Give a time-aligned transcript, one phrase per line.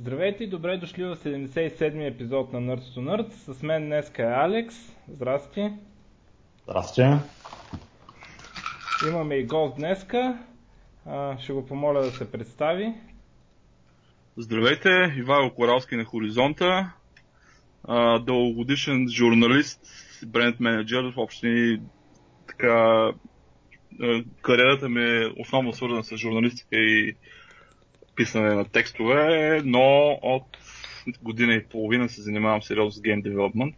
[0.00, 3.52] Здравейте и добре дошли в 77-ми епизод на Nerds to Nerds.
[3.52, 4.74] С мен днес е Алекс.
[5.08, 5.70] Здрасти.
[6.62, 7.02] Здрасти.
[9.08, 10.38] Имаме и гост днеска.
[11.06, 12.94] А, ще го помоля да се представи.
[14.36, 16.92] Здравейте, Ивайло Коралски на Хоризонта.
[17.84, 19.80] А, дългогодишен журналист,
[20.26, 21.80] бренд менеджер, в общини
[22.46, 23.10] така
[24.42, 27.16] кариерата ми е основно свързана с журналистика и
[28.16, 30.58] писане на текстове, но от
[31.22, 33.74] година и половина се занимавам сериозно с Game Development.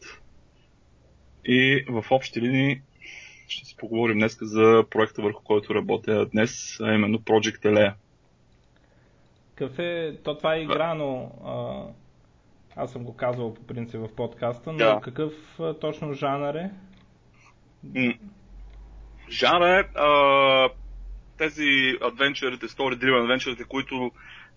[1.45, 2.80] И в общи линии
[3.48, 7.92] ще си поговорим днес за проекта, върху който работя днес, а именно Project Elea.
[9.55, 14.14] Какъв е, то това е игра, но а, аз съм го казвал по принцип в
[14.14, 15.01] подкаста, но да.
[15.03, 16.70] какъв а, точно жанър е?
[19.30, 20.69] Жанър е а,
[21.42, 24.10] тези адвенчърите, story driven адвенчърите, които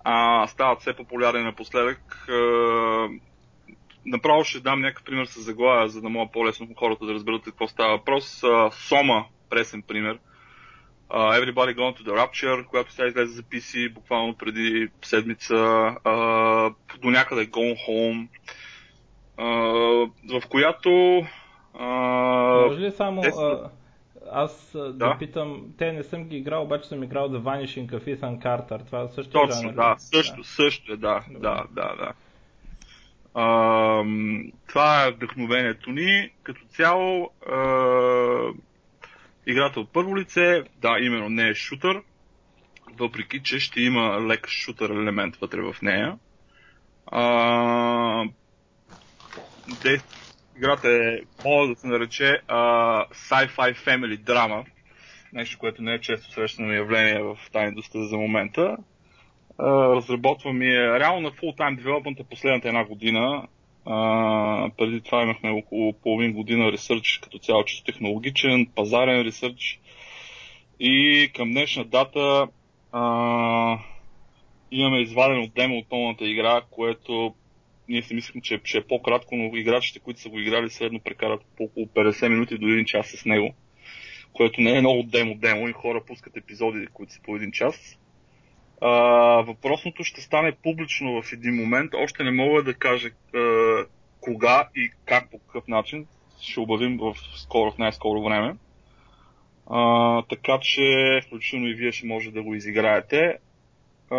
[0.03, 2.29] а, стават все популярни напоследък.
[2.29, 3.09] А,
[4.05, 7.67] направо ще дам някакъв пример с заглавия, за да мога по-лесно хората да разберат какво
[7.67, 8.43] става въпрос.
[8.43, 10.19] А, Сома, пресен пример.
[11.09, 15.53] Uh, Everybody Gone to the Rapture, която сега излезе за PC буквално преди седмица.
[15.53, 18.27] Uh, до някъде Gone Home,
[19.37, 20.89] uh, в която...
[21.75, 23.21] Uh, Може ли само...
[23.21, 23.69] Uh
[24.31, 24.93] аз да.
[24.93, 28.85] да питам, те не съм ги играл, обаче съм играл The Vanishing of Ethan Carter.
[28.85, 29.73] Това също Точно, е жанр.
[29.73, 30.43] да, също, да.
[30.43, 31.39] също е, да, Добре.
[31.39, 32.13] да, да, да.
[33.33, 34.03] А,
[34.67, 36.29] това е вдъхновението ни.
[36.43, 37.57] Като цяло, а,
[39.47, 42.01] играта от първо лице, да, именно не е шутър,
[42.99, 46.17] въпреки че ще има лек шутър елемент вътре в нея.
[47.07, 48.25] А,
[50.57, 54.65] Играта е, мога да се нарече uh, sci-fi family драма.
[55.33, 58.77] Нещо, което не е често срещано явление в тази индустрия за момента.
[59.59, 63.47] Uh, разработвам и е реално на full-time development е последната една година.
[63.85, 69.79] Uh, преди това имахме около половин година ресърч като цяло чисто технологичен, пазарен ресърч.
[70.79, 72.47] И към днешна дата
[72.93, 73.79] uh,
[74.71, 77.35] имаме извадено демо от пълната игра, което
[77.89, 81.41] ние си мислим, че ще е по-кратко, но играчите, които са го играли, средно прекарат
[81.57, 83.53] по около 50 минути до един час с него,
[84.33, 87.97] което не е много демо-демо и хора пускат епизоди, които са по един час.
[88.81, 88.89] А,
[89.41, 91.91] въпросното ще стане публично в един момент.
[91.93, 93.39] Още не мога да кажа а,
[94.21, 96.07] кога и как по какъв начин.
[96.41, 98.55] Ще обявим в, скоро, в най-скоро време.
[99.67, 103.37] А, така че, включително и вие ще може да го изиграете.
[104.11, 104.17] А,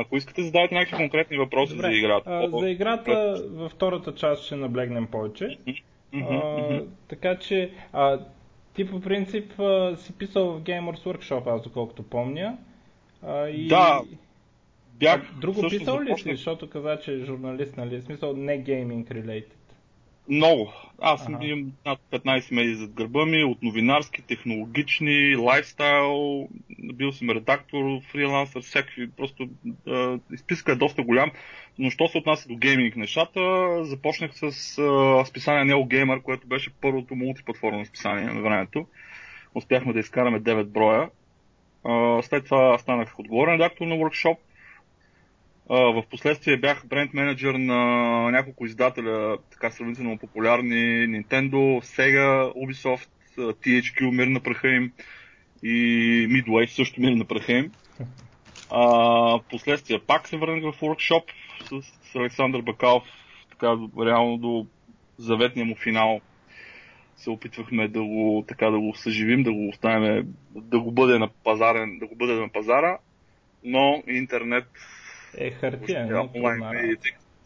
[0.00, 1.86] ако искате, задавайте някакви конкретни въпроси Добре.
[1.86, 2.30] за играта.
[2.30, 5.58] А, за играта във втората част ще наблегнем повече.
[6.14, 8.20] а, така че, а,
[8.74, 12.58] ти по принцип а, си писал в Gamers Workshop, аз доколкото помня.
[13.22, 13.68] А, и...
[13.68, 14.00] Да.
[14.98, 18.00] Бях, а, друго писал ли си, защото каза, че е журналист, нали?
[18.00, 19.57] В смисъл не гейминг related.
[20.28, 20.72] Много.
[21.00, 21.46] Аз ага.
[21.46, 26.48] имам над 15 медии зад гърба ми, от новинарски, технологични, лайфстайл,
[26.94, 29.48] бил съм редактор, фрилансър, всякакви, просто
[29.88, 31.30] е, списка е доста голям.
[31.78, 33.40] Но що се отнася до гейминг нещата,
[33.84, 38.86] започнах с е, списание Neo Gamer, което беше първото мултиплатформено списание на времето.
[39.54, 41.02] Успяхме да изкараме 9 броя.
[41.88, 44.36] Е, след това станах отговорен редактор на workshop
[45.68, 47.76] в последствие бях бренд менеджер на
[48.30, 54.92] няколко издателя, така сравнително популярни, Nintendo, Sega, Ubisoft, THQ, мир на праха им
[55.62, 55.74] и
[56.30, 57.72] Midway също мир на праха им.
[58.70, 61.22] А, последствие пак се върнах в workshop
[61.64, 63.02] с, с Александър Бакалов,
[63.50, 64.66] така реално до
[65.18, 66.20] заветния му финал
[67.16, 71.28] се опитвахме да го, така, да го съживим, да го оставим, да го бъде на
[71.44, 72.98] пазарен, да го бъде на пазара,
[73.64, 74.68] но интернет
[75.36, 76.96] е, хартия, не онлайн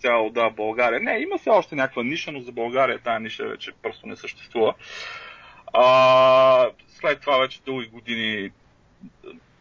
[0.02, 1.00] цяло, да, България.
[1.00, 4.74] Не, има се още някаква ниша, но за България тази ниша вече просто не съществува.
[5.72, 8.50] А, след това вече дълги години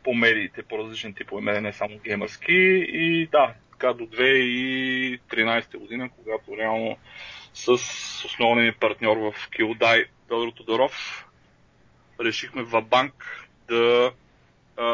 [0.03, 2.85] по медиите, по различни типове медии, не само геймърски.
[2.93, 6.97] И да, така до 2013 година, когато реално
[7.53, 7.67] с
[8.25, 11.25] основния ми партньор в Килдай, Тодор Тодоров,
[12.21, 14.11] решихме в банк да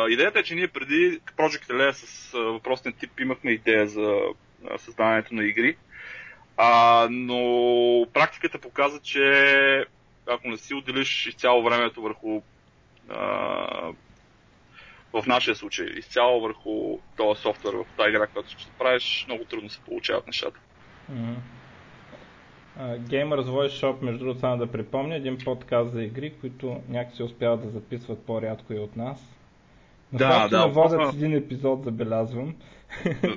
[0.10, 4.20] Идеята е, че ние преди Project Lea с uh, въпросния тип имахме идея за
[4.78, 5.78] създаването на игри,
[6.58, 9.86] uh, но практиката показва, че
[10.28, 12.42] ако не си отделиш изцяло времето върху
[13.10, 13.96] uh,
[15.14, 19.70] в нашия случай, изцяло върху този софтуер, в тази игра, която ще правиш, много трудно
[19.70, 20.60] се получават нещата.
[21.12, 21.36] Mm-hmm.
[22.78, 27.70] Voice Shop, между другото, само да припомня, един подкаст за игри, които някакси успяват да
[27.70, 29.37] записват по-рядко и от нас.
[30.14, 30.68] Да, да.
[30.68, 32.56] водят с един епизод, забелязвам.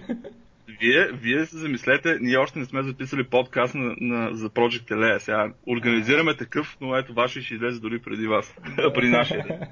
[0.80, 5.18] вие, вие се замислете, ние още не сме записали подкаст на, на, за Project LA.
[5.18, 8.54] Сега организираме такъв, но ето ваше ще излезе дори преди вас.
[8.94, 9.44] при нашия.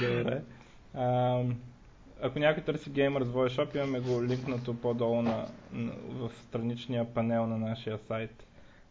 [0.00, 0.42] Добре.
[0.94, 1.40] А,
[2.22, 7.46] ако някой търси Gamers Voice Shop, имаме го линкнато по-долу на, на, в страничния панел
[7.46, 8.46] на нашия сайт.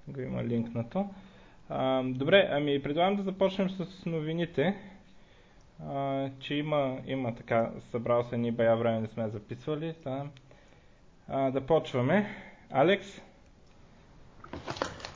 [0.07, 1.09] Го има линкнато.
[1.69, 4.75] А, добре, ами предлагам да започнем с новините.
[5.83, 9.95] А, че има, има така, събрал се ни бая време не сме записвали.
[10.03, 10.25] Да,
[11.27, 12.27] а, да почваме.
[12.71, 13.21] Алекс?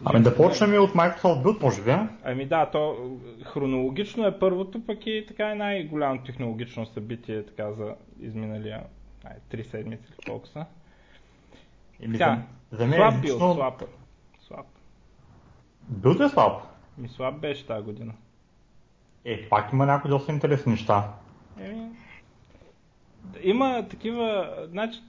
[0.05, 1.91] Ами да почнем от Microsoft Build, може би.
[2.23, 2.95] Ами да, то
[3.43, 8.83] хронологично е първото, пък и така е най-голямо технологично събитие така за изминалия
[9.23, 10.65] ай, три седмици или колко са.
[11.99, 13.37] Или Така, за, за мен слаб лично...
[13.37, 13.83] бил, слаб.
[14.39, 14.65] Слаб.
[15.91, 16.61] Build е слаб.
[16.97, 18.13] Ми слаб беше тази година.
[19.29, 21.13] Е, пак има някои доста интересни неща.
[21.59, 21.89] Еми,
[23.43, 24.99] има такива, значи,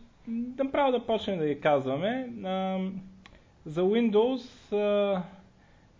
[0.58, 2.28] направо да почнем да ги казваме.
[2.44, 2.78] А,
[3.66, 5.22] за Windows а,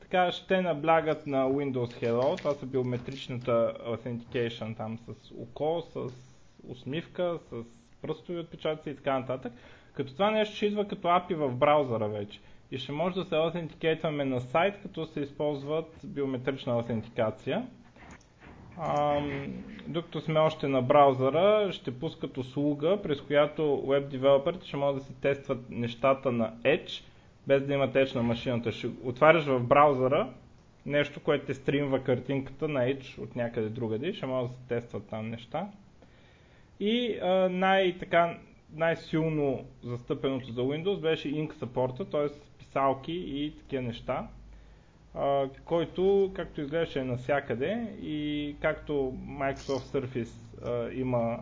[0.00, 6.12] така ще наблягат на Windows Hello, това са биометричната authentication там с око, с
[6.69, 7.55] усмивка, с
[8.02, 9.52] пръстови отпечатъци и така нататък.
[9.93, 12.40] Като това нещо ще идва като API в браузъра вече.
[12.70, 17.67] И ще може да се аутентикейтваме на сайт, като се използват биометрична аутентикация.
[19.87, 25.05] Докато сме още на браузъра, ще пускат услуга, през която веб девелоперите ще могат да
[25.05, 27.05] си тестват нещата на Edge,
[27.46, 28.72] без да имат Edge на машината.
[28.72, 30.28] Ще отваряш в браузъра
[30.87, 35.06] нещо, което те стримва картинката на Edge от някъде другаде ще могат да се тестват
[35.11, 35.69] там неща.
[36.81, 38.38] И а, най- така,
[38.75, 42.40] най-силно застъпеното за Windows беше Ink Support, т.е.
[42.58, 44.28] писалки и такива неща
[45.65, 48.93] който, както изглеждаше, е навсякъде и както
[49.29, 49.57] Microsoft
[49.97, 50.33] Surface
[50.65, 51.39] а, има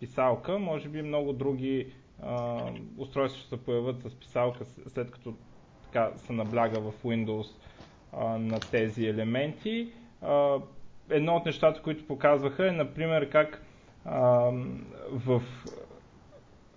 [0.00, 1.86] писалка, може би много други
[2.22, 2.60] а,
[2.98, 5.34] устройства ще се появят с писалка, след като
[5.84, 7.46] така се набляга в Windows
[8.12, 9.92] а, на тези елементи.
[10.22, 10.56] А,
[11.10, 13.62] едно от нещата, които показваха е, например, как
[14.04, 14.50] а,
[15.10, 15.42] в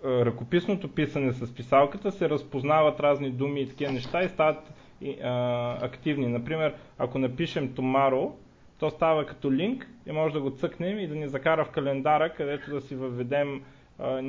[0.04, 4.72] ръкописното писане с писалката се разпознават разни думи и такива неща и стават
[5.22, 6.26] а, активни.
[6.26, 8.30] Например, ако напишем tomorrow,
[8.78, 12.34] то става като линк и може да го цъкнем и да ни закара в календара,
[12.34, 13.62] където да си въведем
[13.98, 14.22] а,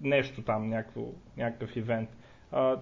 [0.00, 1.02] нещо там, някакво,
[1.36, 2.08] някакъв ивент.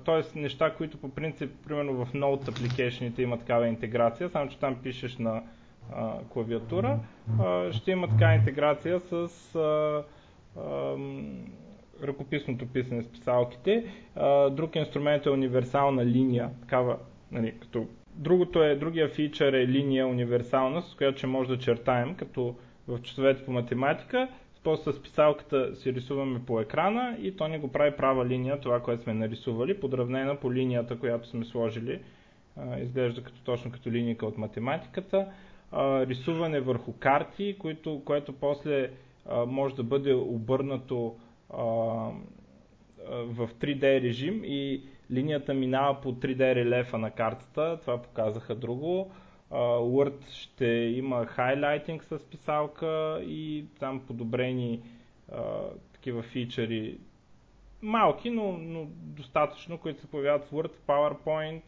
[0.05, 4.75] Тоест неща, които по принцип, примерно в Node application има такава интеграция, само че там
[4.83, 5.43] пишеш на
[5.95, 6.99] а, клавиатура,
[7.41, 10.05] а, ще има така интеграция с а,
[12.03, 13.85] ръкописното писане с писалките.
[14.51, 16.97] Друг инструмент е универсална линия, такава,
[17.33, 22.15] нали, като Другото е, другия фичър е линия универсална, с която ще може да чертаем,
[22.15, 22.55] като
[22.89, 24.29] в часовете по математика.
[24.65, 28.81] После с писалката си рисуваме по екрана и то ни го прави права линия, това,
[28.81, 32.01] което сме нарисували, подравнена по линията, която сме сложили.
[32.83, 35.27] Изглежда като, точно като линика от математиката.
[35.79, 38.91] Рисуване върху карти, които, което после
[39.47, 41.17] може да бъде обърнато
[41.53, 47.79] в 3D режим и линията минава по 3D релефа на картата.
[47.81, 49.11] Това показаха друго.
[49.53, 54.81] Word ще има хайлайтинг с писалка и там подобрени
[55.93, 56.99] такива фичъри
[57.83, 61.63] малки, но, но достатъчно, които се появяват в Word, PowerPoint,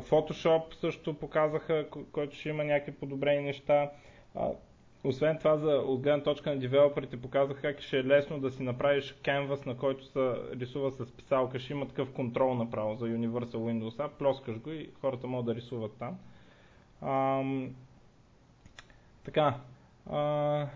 [0.00, 3.90] Photoshop също показаха, който ще има някакви подобрени неща.
[5.06, 8.62] Освен това, за, от гледна точка на девелоперите показах как ще е лесно да си
[8.62, 10.20] направиш canvas, на който се
[10.52, 11.58] рисува с писалка.
[11.58, 14.08] Ще има такъв контрол направо за Universal Windows App.
[14.08, 16.18] Плоскаш го и хората могат да рисуват там.
[17.02, 17.74] Ам,
[19.24, 19.54] така.
[20.10, 20.66] А,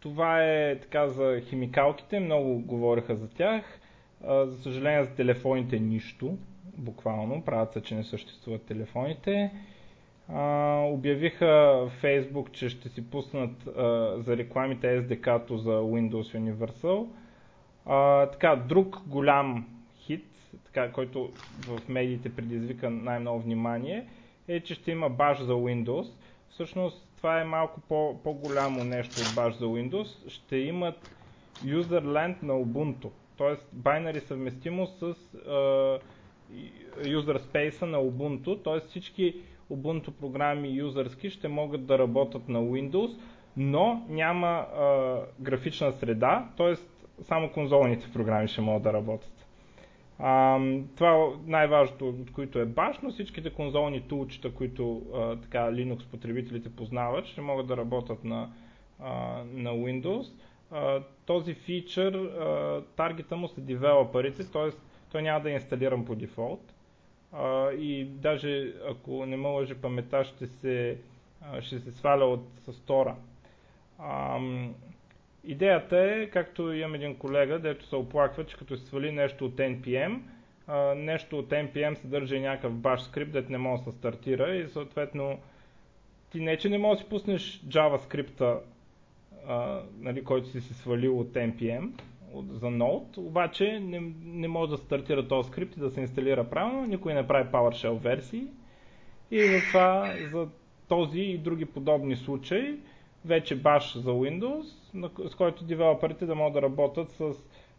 [0.00, 2.20] това е така за химикалките.
[2.20, 3.80] Много говориха за тях.
[4.24, 6.38] А, за съжаление за телефоните нищо.
[6.76, 7.42] Буквално.
[7.42, 9.50] Правят се, че не съществуват телефоните
[10.28, 10.42] а,
[10.82, 11.46] обявиха
[12.02, 17.06] Facebook, че ще си пуснат а, за рекламите SDK-то за Windows Universal.
[17.86, 19.66] А, така, друг голям
[19.96, 20.26] хит,
[20.64, 21.30] така, който
[21.66, 24.06] в медиите предизвика най-много внимание,
[24.48, 26.12] е, че ще има баш за Windows.
[26.48, 30.28] Всъщност това е малко по- по-голямо нещо от баш за Windows.
[30.28, 31.10] Ще имат
[31.64, 33.08] userland на Ubuntu,
[33.38, 33.56] т.е.
[33.72, 36.00] байнари съвместимо с uh,
[36.98, 38.88] user space на Ubuntu, т.е.
[38.88, 39.34] всички
[39.70, 43.18] Ubuntu програми юзърски ще могат да работят на Windows,
[43.56, 46.74] но няма а, графична среда, т.е.
[47.22, 49.46] само конзолните програми ще могат да работят.
[50.18, 50.60] А,
[50.96, 56.68] това най-важното от които е Bash, но всичките конзолни тулчета, които а, така Linux потребителите
[56.70, 58.50] познават, ще могат да работят на,
[59.00, 59.12] а,
[59.52, 60.32] на Windows.
[60.70, 62.30] а, този фичър,
[62.96, 64.70] таргета му са девелоперите, т.е.
[65.12, 66.74] той няма да е инсталиран по дефолт.
[67.32, 70.98] А, и даже ако не ме лъжи памета, ще се,
[71.42, 73.16] а, ще се сваля от стора.
[73.98, 74.38] А,
[75.44, 79.56] идеята е, както имам един колега, дето се оплаква, че като се свали нещо от
[79.56, 80.20] NPM,
[80.66, 84.54] а, нещо от NPM съдържа и някакъв bash скрипт, дето не може да се стартира
[84.56, 85.38] и съответно
[86.30, 88.60] ти не, че не можеш да си пуснеш JavaScript,
[89.98, 91.90] нали, който си си свалил от NPM
[92.34, 96.86] за Node, обаче не, не може да стартира този скрипт и да се инсталира правилно,
[96.86, 98.46] никой не прави PowerShell версии
[99.30, 100.48] и затова за
[100.88, 102.78] този и други подобни случаи
[103.24, 104.64] вече Bash за Windows,
[105.28, 107.32] с който девелоперите да могат да работят с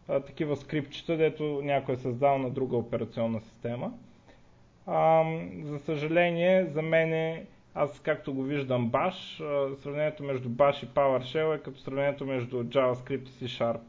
[0.08, 3.92] а, такива скриптчета, дето някой е създал на друга операционна система.
[4.86, 5.24] А,
[5.62, 9.12] за съжаление, за мен е, аз както го виждам а,
[9.76, 13.80] сравнението между Bash и PowerShell е като сравнението между JavaScript и C-Sharp.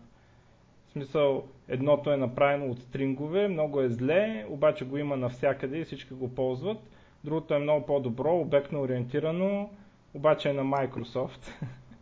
[0.92, 6.14] Смисъл, едното е направено от стрингове, много е зле, обаче го има навсякъде и всички
[6.14, 6.78] го ползват.
[7.24, 9.70] Другото е много по-добро, обектно ориентирано,
[10.14, 11.52] обаче е на Microsoft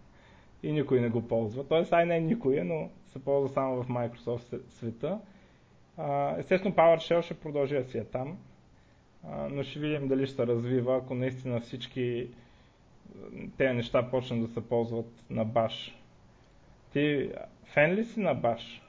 [0.64, 1.64] и никой не го ползва.
[1.64, 5.20] Тоест, ай не никой, но се ползва само в Microsoft света.
[6.38, 8.38] Естествено, PowerShell ще продължи да си е там,
[9.50, 12.28] но ще видим дали ще се развива, ако наистина всички
[13.58, 15.94] тези неща почнат да се ползват на Bash.
[16.94, 17.32] Ти
[17.74, 18.82] фен ли си на Bash?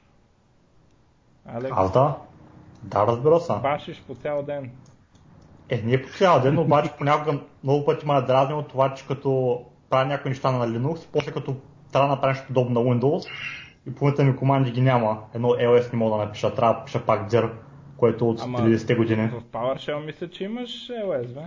[1.45, 1.73] Алекс?
[1.75, 2.17] Аз да.
[2.83, 3.53] Да, разбира се.
[3.61, 4.71] Башиш по цял ден.
[5.69, 9.61] Е, не по цял ден, обаче понякога много пъти ме дразни от това, че като
[9.89, 11.55] правя някои неща на Linux, после като
[11.91, 13.29] трябва да направя нещо подобно на Windows
[13.87, 15.23] и половината ми команди ги няма.
[15.33, 17.51] Едно LS не мога да напиша, трябва да пиша пак dir,
[17.97, 19.27] което от 30-те години.
[19.27, 21.41] В PowerShell мисля, че имаш LS, бе.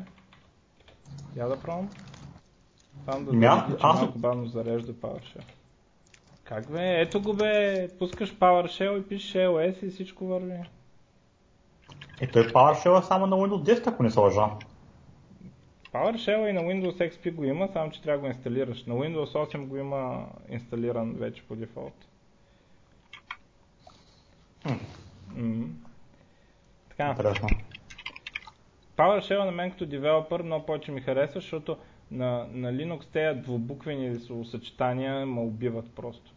[1.37, 1.89] Я да пробвам.
[3.07, 4.01] Там да Мя, че аз...
[4.01, 5.45] малко бавно зарежда PowerShell.
[6.45, 7.01] Как бе?
[7.01, 10.59] Ето го бе, пускаш PowerShell и пишеш LS и всичко върви.
[12.21, 14.51] Е, той PowerShell е само на Windows 10, ако не се лъжа.
[15.93, 18.85] PowerShell и на Windows XP го има, само че трябва да го инсталираш.
[18.85, 22.07] На Windows 8 го има инсталиран вече по дефолт.
[25.37, 25.67] Mm.
[26.89, 27.09] Така.
[27.09, 27.49] Интересно.
[28.97, 31.77] PowerShell на мен като девелопър много повече ми харесва, защото
[32.11, 36.34] на, на Linux тези двубуквени съчетания ме убиват просто.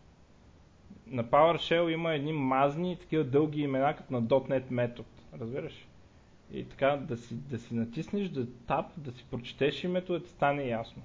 [1.12, 5.08] На PowerShell има едни мазни, такива дълги имена, като на .NET метод.
[5.42, 5.88] Разбираш?
[6.52, 10.30] И така да си, да си натиснеш да тап, да си прочетеш името, да ти
[10.30, 11.02] стане ясно.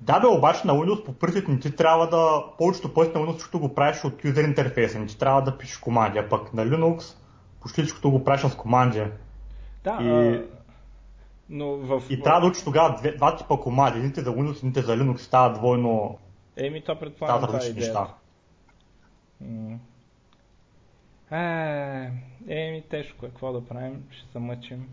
[0.00, 3.36] Да, бе, обаче на Windows по принцип не ти трябва да, повечето пъти на Windows
[3.36, 6.66] всичко го правиш от юзер интерфейса, не ти трябва да пишеш команди, а пък на
[6.66, 7.16] Linux
[7.60, 9.02] почти всичко го правиш с команди.
[9.84, 10.42] Да, и...
[11.48, 12.02] но в...
[12.10, 15.16] И трябва да учиш тогава два, два типа команди, едните за Windows, едните за Linux,
[15.16, 16.18] става двойно...
[16.56, 18.14] Еми, то предполагам това е неща.
[21.30, 22.10] А,
[22.48, 24.88] еми, тежко е, какво да правим, ще се мъчим.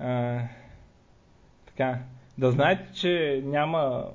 [0.00, 0.40] А,
[1.66, 1.98] така,
[2.38, 4.10] да знаете, че няма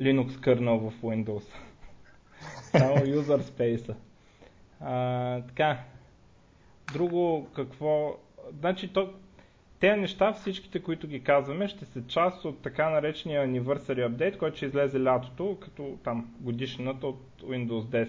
[0.00, 1.44] Linux kernel в Windows.
[2.62, 3.94] Само user space.
[5.48, 5.80] Така,
[6.92, 8.16] друго какво...
[8.58, 9.14] Значи, то,
[9.80, 14.56] те неща, всичките, които ги казваме, ще са част от така наречения Anniversary Update, който
[14.56, 18.04] ще излезе лятото, като там годишната от Windows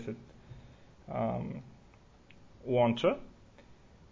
[1.10, 1.48] 10
[2.68, 3.16] лонча.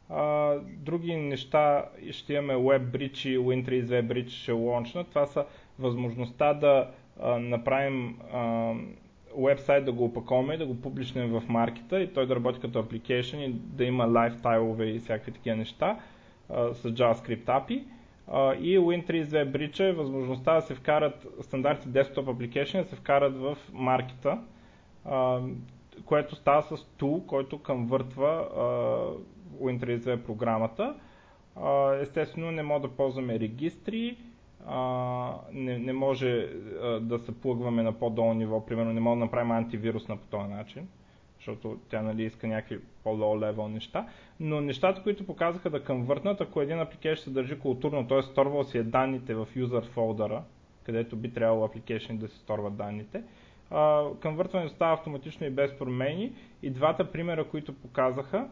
[0.10, 5.08] А, други неща ще имаме WebBridge и Win32 Bridge ще лончнат.
[5.08, 5.46] Това са
[5.80, 8.18] възможността да а, направим
[9.38, 13.38] вебсайт, да го опаковаме, да го публичнем в маркета и той да работи като application
[13.38, 16.00] и да има лайфтайлове и всякакви такива неща
[16.50, 17.84] а, с JavaScript API.
[18.28, 23.38] Uh, и Win32 Bridge е възможността да се вкарат стандартни desktop application, да се вкарат
[23.38, 24.40] в маркета.
[25.08, 25.54] Uh,
[26.06, 28.48] което става с tool, който конвъртва
[29.62, 30.96] Win32 програмата.
[32.02, 34.18] Естествено не може да ползваме регистри,
[34.68, 39.26] uh, не, не може uh, да се плъгваме на по-долно ниво, примерно не може да
[39.26, 40.88] направим антивирусна по този начин,
[41.46, 44.08] защото тя нали, иска някакви по-low level неща,
[44.40, 48.22] но нещата, които показаха да конвъртнат, ако един application се държи културно, т.е.
[48.22, 50.44] сторвал си е данните в user фолдъра,
[50.86, 53.24] където би трябвало application да се сторват данните,
[54.22, 56.32] конвъртването става автоматично и без промени.
[56.64, 58.48] И двата примера, които показаха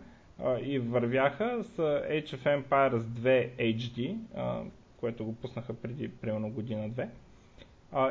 [0.61, 4.17] и вървяха са of Empires 2 HD,
[4.97, 7.09] което го пуснаха преди примерно година-две,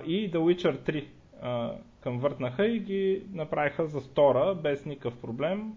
[0.07, 1.05] и The Witcher
[1.43, 5.73] 3 а, конвъртнаха и ги направиха за стора без никакъв проблем,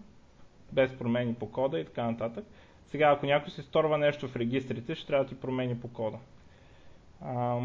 [0.72, 2.44] без промени по кода и така нататък.
[2.86, 6.18] Сега, ако някой се сторва нещо в регистрите, ще трябва да ти промени по кода.
[7.22, 7.60] А,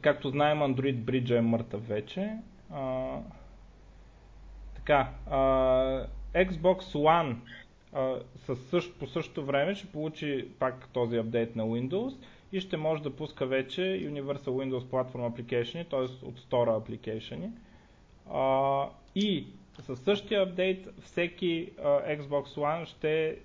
[0.00, 2.30] както знаем, Android Bridge е мъртъв вече.
[2.70, 3.16] А,
[4.74, 5.38] така, а,
[6.34, 7.36] Xbox One
[7.92, 8.16] а,
[8.54, 12.16] същ, по същото време ще получи пак този апдейт на Windows
[12.52, 16.26] и ще може да пуска вече Universal Windows Platform Application, т.е.
[16.26, 17.50] от Store Application.
[18.30, 19.46] А, и
[19.80, 23.36] със същия апдейт всеки uh, Xbox One ще е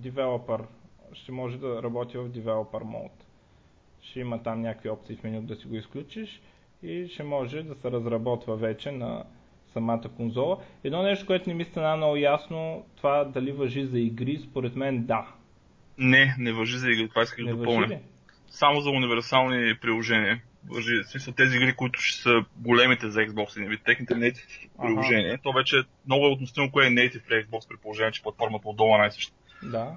[0.00, 0.60] developer,
[1.12, 3.22] ще може да работи в developer mode.
[4.00, 6.42] Ще има там някакви опции в меню да си го изключиш
[6.82, 9.24] и ще може да се разработва вече на
[9.72, 10.58] самата конзола.
[10.84, 15.06] Едно нещо, което не ми стана много ясно, това дали въжи за игри, според мен
[15.06, 15.26] да.
[15.98, 17.98] Не, не въжи за игри, това исках да допълня.
[18.52, 20.42] Само за универсални приложения.
[20.64, 25.52] В смисъл тези игри, които ще са големите за Xbox, или техните native приложения, то
[25.52, 28.98] вече много е относително кое е native при Xbox при положение, че платформата отдолу е
[28.98, 29.32] най-съща.
[29.62, 29.96] Да.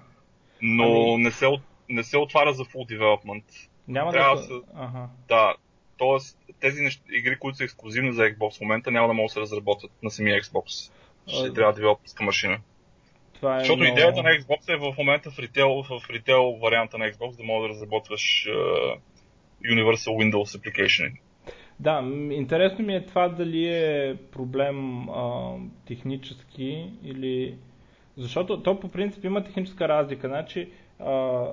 [0.62, 1.24] Но ами...
[1.24, 1.48] не, се,
[1.90, 3.44] не се отваря за full development.
[3.88, 4.44] Няма Трябва да...
[4.44, 4.54] Се...
[4.76, 5.08] Ага.
[5.28, 5.56] Да,
[5.98, 9.34] Тоест, тези неща, игри, които са ексклюзивни за Xbox в момента, няма да могат да
[9.34, 10.92] се разработват на самия Xbox.
[11.28, 11.54] Ще а...
[11.54, 12.60] трябва да девелопърска машина.
[13.36, 13.92] Това е Защото много...
[13.92, 17.62] идеята на Xbox е в момента в ритейл, в ритейл варианта на Xbox да може
[17.62, 18.98] да разработваш uh,
[19.66, 21.12] Universal Windows Application.
[21.80, 25.54] Да, интересно ми е това дали е проблем а,
[25.88, 27.58] технически или...
[28.18, 30.28] Защото то по принцип има техническа разлика.
[30.28, 31.46] Значи, а,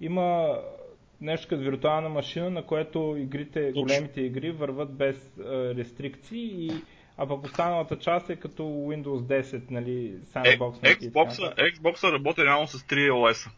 [0.00, 0.58] има
[1.20, 6.70] нещо като виртуална машина, на което игрите, големите игри върват без а, рестрикции и
[7.22, 10.74] а пък останалата част е като Windows 10, нали, Sandbox.
[10.82, 13.50] Е, Xbox, Xbox работи реално с 3 OS,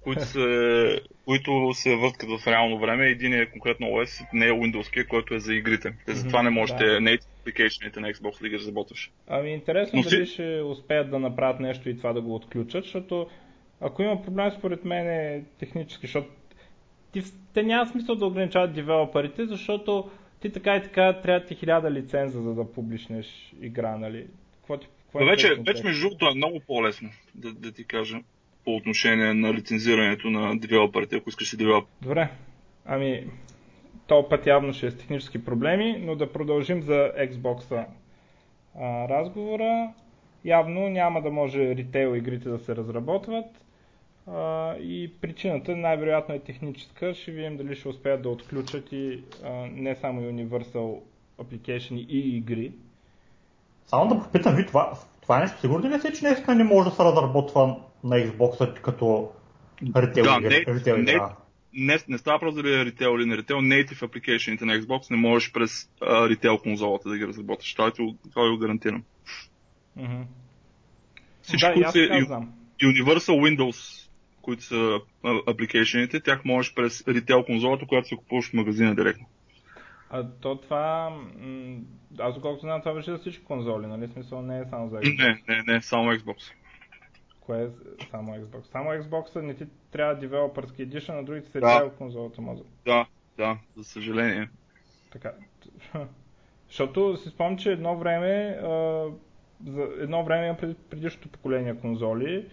[0.00, 3.06] които се, които се върткат в реално време.
[3.06, 5.92] Един е конкретно OS, не е Windows, който е за игрите.
[6.06, 6.98] Те затова не можете да.
[6.98, 9.10] native application на Xbox да ги разработваш.
[9.28, 10.32] Ами интересно Но дали си...
[10.32, 13.26] ще успеят да направят нещо и това да го отключат, защото
[13.80, 16.28] ако има проблем според мен е технически, защото
[17.54, 20.10] те няма смисъл да ограничават девелоперите, защото
[20.40, 24.26] ти така и така трябва ти хиляда лиценза, за да публичнеш игра, нали?
[24.56, 28.18] Какво ти, какво вече, е вече между другото е много по-лесно, да, да ти кажа,
[28.64, 31.90] по отношение на лицензирането на девелоперите, ако искаш да девелопер.
[32.02, 32.30] Добре,
[32.86, 33.26] ами,
[34.06, 37.86] то път явно ще е с технически проблеми, но да продължим за Xbox
[39.08, 39.92] разговора.
[40.44, 43.46] Явно няма да може ритейл игрите да се разработват
[44.26, 47.14] а, и причината най-вероятно е техническа.
[47.14, 51.00] Ще видим дали ще успеят да отключат и а, не само Universal
[51.38, 52.72] Application и игри.
[53.86, 56.90] Само да попитам ви, това, това е нещо сигурно ли сте, че днес не може
[56.90, 59.32] да се разработва на Xbox като
[59.96, 60.50] ритейл да, игра?
[60.86, 61.20] Не, не,
[61.72, 65.16] не, не става просто дали е ритейл или не ритейл, native application на Xbox не
[65.16, 67.74] можеш през ритейл конзолата да ги разработиш.
[67.74, 67.90] Това,
[68.30, 69.02] това го гарантирам.
[69.98, 70.24] Mm-hmm.
[71.42, 71.98] Всичко, да, които
[72.80, 74.09] Universal Windows
[74.50, 75.00] които са
[75.46, 79.26] апликейшените, тях можеш през ритейл конзолата, която се купуваш в магазина директно.
[80.10, 81.16] А то това,
[82.18, 84.08] аз доколкото знам, това беше за всички конзоли, нали?
[84.08, 85.18] Смисъл не е само за Xbox.
[85.18, 86.52] Не, не, не, само Xbox.
[87.40, 87.68] Кое е
[88.10, 88.66] само Xbox?
[88.72, 91.90] Само Xbox не ти трябва девелопърски едишън, на другите се да.
[91.98, 92.62] конзолата може.
[92.84, 94.48] Да, да, за съжаление.
[95.12, 95.32] Така.
[96.68, 99.06] Защото си спомням, че едно време, а,
[99.66, 102.46] за едно време пред предишното поколение конзоли,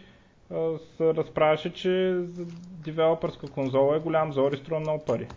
[0.98, 2.46] се разправяше, че за
[2.84, 5.28] девелопърска конзола е голям зор и струва много пари.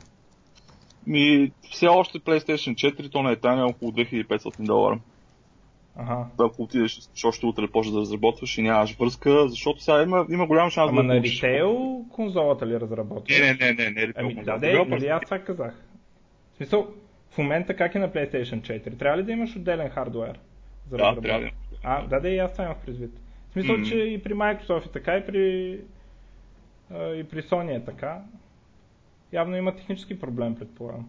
[1.06, 4.98] Ми, все още PlayStation 4, то не е тайна, около 2500 долара.
[5.96, 6.26] Ага.
[6.40, 10.70] Ако отидеш, още утре почнеш да разработваш и нямаш връзка, защото сега има, има голям
[10.70, 13.40] шанс Ама да на ритейл конзолата ли разработваш?
[13.40, 14.44] Не, не, не, не, не ритейл ами.
[14.44, 15.84] Да, де, нали аз това казах.
[16.52, 16.86] В смисъл,
[17.30, 18.98] в момента как е на PlayStation 4?
[18.98, 20.38] Трябва ли да имаш отделен хардвер?
[20.90, 21.50] За да, трябва да.
[21.82, 23.10] А, да, да, и аз това имах предвид.
[23.50, 23.88] В смисъл, mm-hmm.
[23.88, 25.72] че и при Microsoft е така, и при,
[26.90, 28.22] и при Sony е така.
[29.32, 31.08] Явно има технически проблем, предполагам.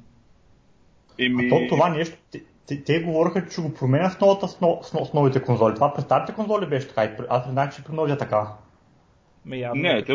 [1.20, 1.46] Еми...
[1.46, 4.86] А то това нещо, те, те, те говориха, че го променя с, новата, с, нов,
[4.86, 5.76] с, с новите конзоли.
[5.76, 7.26] Това при старите конзоли беше така.
[7.30, 8.48] Аз признах, че при новите така.
[9.46, 10.14] Ме явно не, е те,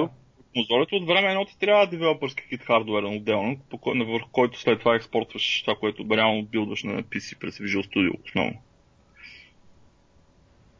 [0.54, 5.62] конзолите от време едно ти трябва девелопърски кит хардуер отделно, върху който след това експортваш
[5.62, 8.58] това, което реално билдваш на PC през Visual Studio основно.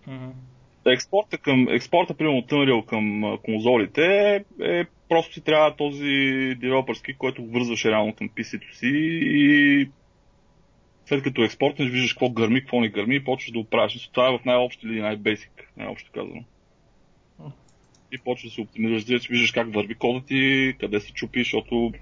[0.09, 0.33] Mm-hmm
[0.93, 6.05] експорта, към, експорта примерно от Unreal към конзолите е, е просто си трябва този
[6.61, 8.91] девелопърски, който вързваш реално към PC-то си
[9.23, 9.89] и
[11.07, 14.11] след като експортнеш, виждаш какво гърми, какво не гърми и почваш да оправиш.
[14.13, 16.45] Това е в най-общо или най-бейсик, най-общо казано.
[18.13, 21.93] И почваш да се оптимизираш, да виждаш как върви кода ти, къде се чупи, защото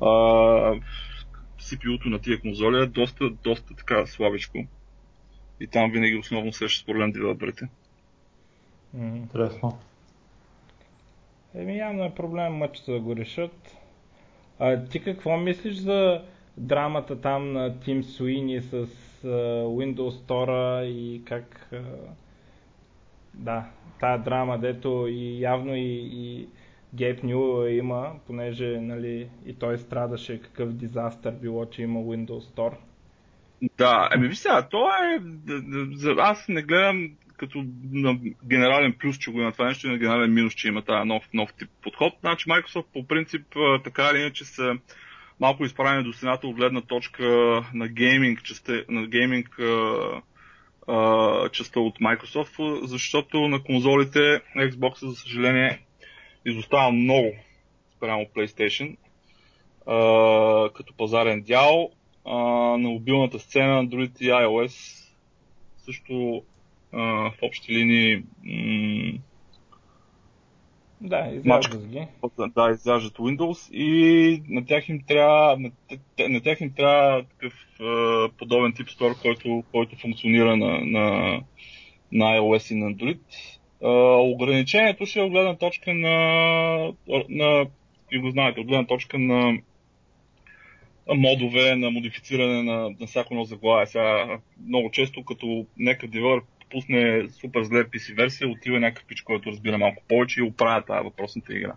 [0.00, 0.08] а,
[1.60, 4.58] CPU-то на тия конзоли е доста, доста така слабичко.
[5.60, 7.68] И там винаги основно срещаш проблем девелоперите.
[8.98, 9.78] Интересно.
[11.54, 13.76] Еми явно е проблем мъчето да го решат.
[14.58, 16.22] А, ти какво мислиш за
[16.56, 18.86] драмата там на Тим Суини с
[19.24, 21.82] uh, Windows Store и как uh,
[23.34, 23.66] да,
[24.00, 26.48] тая драма, дето и явно и, и
[26.94, 32.74] Гейб Ню има, понеже нали, и той страдаше какъв дизастър било, че има Windows Store.
[33.78, 35.20] Да, еми ви сега, то е...
[36.18, 38.18] Аз не гледам като на
[38.48, 41.28] генерален плюс, че го има това нещо и на генерален минус, че има тази нов,
[41.34, 42.14] нов тип подход.
[42.20, 43.46] Значи Microsoft по принцип
[43.84, 44.78] така или иначе са
[45.40, 47.24] малко изправени до стената от гледна точка
[47.74, 49.48] на гейминг, частта, на гейминг
[51.52, 55.80] частта от Microsoft, защото на конзолите Xbox, за съжаление,
[56.46, 57.32] изостава много
[57.96, 58.96] спрямо PlayStation
[60.72, 61.90] като пазарен дял.
[62.26, 65.04] На мобилната сцена и iOS
[65.76, 66.42] също
[66.94, 69.18] а, в общи линии м-
[71.00, 72.06] да, изяждат ги.
[72.56, 75.70] Да, изяждат Windows и на тях им трябва, на,
[76.28, 81.40] на тях им трябва такъв а, подобен тип стор, който, който функционира на, на,
[82.12, 83.18] на iOS и на Android.
[83.82, 86.14] А, ограничението ще е от гледна точка на,
[87.28, 87.66] на
[88.12, 89.58] и го знаете, от гледна точка на
[91.14, 93.86] модове, на модифициране на, на всяко едно заглавие.
[93.86, 99.50] Сега много често, като някакъв девелопер пусне супер зле PC версия, отива някакъв пич, който
[99.50, 101.72] разбира малко повече и оправя тази въпросната игра.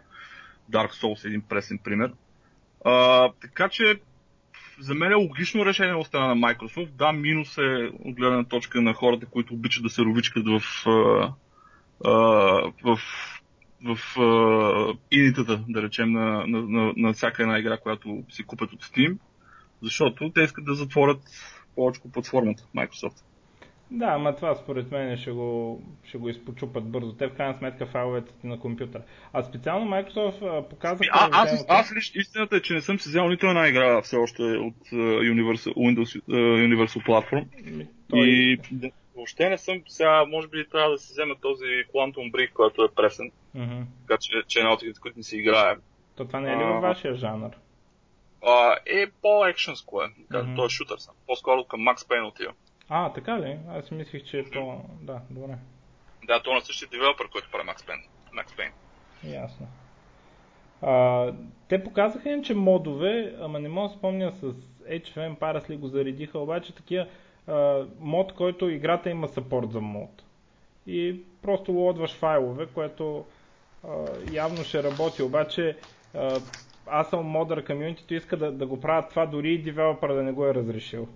[0.72, 2.14] Dark Souls е един пресен пример.
[2.86, 4.00] А, така че
[4.80, 6.90] за мен е логично решение от страна на Microsoft.
[6.92, 11.34] Да, минус е от гледна точка на хората, които обичат да се ровичкат в, а,
[12.06, 12.12] а,
[12.84, 13.00] в,
[13.84, 13.98] в
[15.12, 19.18] инитата, да речем, на, на, на, на всяка една игра, която си купят от Steam,
[19.82, 21.22] защото те искат да затворят
[21.76, 23.24] повече платформата Microsoft.
[23.92, 27.14] Да, ама това според мен ще го, ще го изпочупат бързо.
[27.14, 29.04] Те в крайна сметка файловете на компютъра.
[29.34, 31.04] А специално Microsoft показа...
[31.12, 34.02] А, аз, аз, аз лично истината е, че не съм си взел нито една игра
[34.02, 37.46] все още от uh, Universal, Windows uh, Universal Platform.
[38.10, 38.28] Той...
[38.28, 38.60] И
[39.16, 42.96] въобще не съм, сега може би трябва да си взема този Quantum Break, който е
[42.96, 43.32] пресен.
[43.56, 43.84] Mm-hmm.
[44.08, 45.76] Така че, че е една от игрите, които не си играе.
[46.16, 47.50] То това не е ли във вашия жанр?
[48.48, 50.06] А, е по-екшенско е.
[50.06, 50.56] Mm-hmm.
[50.56, 51.16] Той е шутър съм.
[51.28, 52.54] По-скоро към Max Payne отива.
[52.90, 53.58] А, така ли?
[53.70, 54.82] Аз си мислих, че е то...
[55.02, 55.58] Да, добре.
[56.28, 58.04] Да, то на същия девелопер, който прави Max Payne.
[58.34, 58.72] Max Payne.
[59.24, 59.68] Ясно.
[60.82, 61.34] А,
[61.68, 64.42] те показаха им, че модове, ама не мога да спомня с
[64.90, 67.08] Age of Empires ли го заредиха, обаче такива
[67.48, 70.24] а, мод, който играта има сапорт за мод.
[70.88, 73.26] И просто лодваш файлове, което
[73.84, 73.90] а,
[74.32, 75.78] явно ще работи, обаче
[76.14, 76.40] а,
[76.88, 80.32] аз съм модър комьюнитито иска да, да го правят това, дори и девелопър да не
[80.32, 81.08] го е разрешил.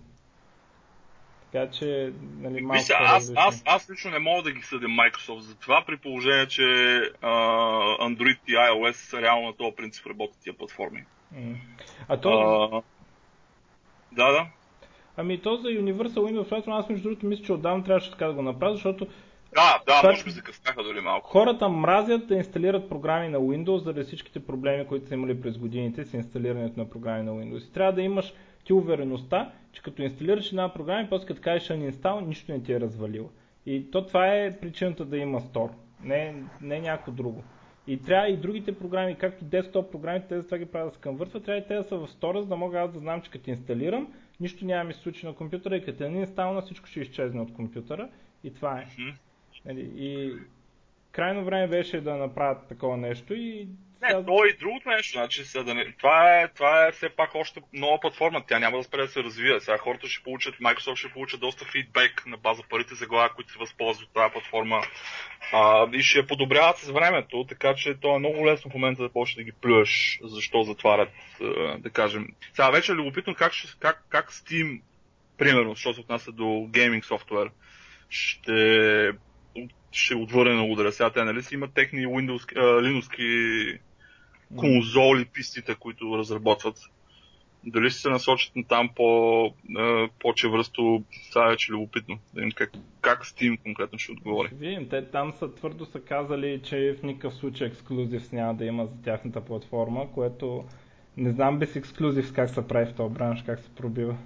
[1.51, 5.39] Така че, нали, малко Вися, аз, аз, аз лично не мога да ги съдя Microsoft
[5.39, 6.63] за това, при положение, че
[7.21, 7.31] а,
[7.99, 11.03] Android и iOS реално на този принцип работят тия платформи.
[12.07, 12.29] А то...
[12.29, 12.81] А,
[14.11, 14.47] да, да.
[15.17, 18.33] Ами то за Universal Windows Platform, аз между другото мисля, че отдавна трябваше така да
[18.33, 19.07] го направя, защото
[19.55, 21.29] да, да, може би закъсняха дори малко.
[21.29, 26.05] Хората мразят да инсталират програми на Windows, заради всичките проблеми, които са имали през годините
[26.05, 27.69] с инсталирането на програми на Windows.
[27.69, 28.33] И трябва да имаш
[28.63, 32.73] ти увереността, че като инсталираш една програма и после като кажеш uninstall, нищо не ти
[32.73, 33.29] е развалило.
[33.65, 35.69] И то това е причината да има стор,
[36.03, 37.43] не, не някакво друго.
[37.87, 41.01] И трябва и другите програми, както десктоп програмите, те за това ги правят да се
[41.01, 43.31] конвъртват, трябва и те да са в стора, за да мога аз да знам, че
[43.31, 44.07] като инсталирам,
[44.39, 47.53] нищо няма ми се случи на компютъра и като не инстална, всичко ще изчезне от
[47.53, 48.09] компютъра.
[48.43, 48.85] И това е.
[48.85, 49.79] Mm-hmm.
[49.95, 50.33] И
[51.11, 53.67] крайно време беше да направят такова нещо и
[54.01, 55.11] не, то е и другото нещо.
[55.11, 55.91] Значи, да не...
[55.91, 58.43] това, е, това е все пак още нова платформа.
[58.47, 59.61] Тя няма да спре да се развива.
[59.61, 63.51] Сега хората ще получат, Microsoft ще получат доста фидбек на база парите за глава, които
[63.51, 64.81] се възползват от тази платформа.
[65.53, 69.03] А, и ще я подобряват с времето, така че то е много лесно в момента
[69.03, 71.09] да почне да ги плюеш, защо затварят,
[71.77, 72.27] да кажем.
[72.53, 74.81] Сега вече е любопитно как, ще, как, как Steam,
[75.37, 77.49] примерно, защото се отнася до гейминг софтуер,
[78.09, 79.11] ще
[79.91, 80.91] ще отвърне на удара.
[80.91, 83.09] Сега те нали си имат техни Windows, Linux
[84.55, 86.75] конзоли, пистите, които разработват.
[87.65, 89.53] Дали ще се насочат на там по,
[90.19, 92.19] по-чевръсто, това е вече любопитно.
[92.33, 94.49] Да им как, как Steam конкретно ще отговори.
[94.53, 98.85] Видим, те там са твърдо са казали, че в никакъв случай ексклюзив няма да има
[98.85, 100.63] за тяхната платформа, което
[101.17, 104.17] не знам без ексклюзив как се прави в този бранш, как се пробива.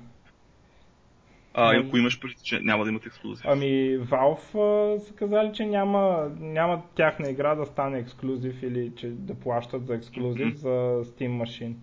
[1.58, 3.46] А, и ако имаш преди, че няма да имат ексклюзив.
[3.48, 9.36] Ами, Valve са казали, че няма, няма тяхна игра да стане ексклюзив или че да
[9.36, 10.56] плащат за ексклюзив mm-hmm.
[10.56, 11.76] за Steam Machine.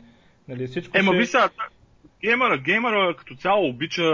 [0.49, 1.19] Нали, всичко Ема, ще...
[1.19, 1.49] ви сега,
[2.25, 4.05] геймера, геймера като цяло обича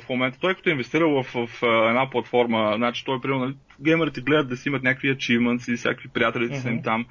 [0.00, 3.54] в момента, той като е инвестирал в, в, в една платформа, значи той примерно, нали,
[3.80, 6.62] геймерите гледат да си имат някакви achievements и всякакви приятели mm-hmm.
[6.62, 7.06] са им там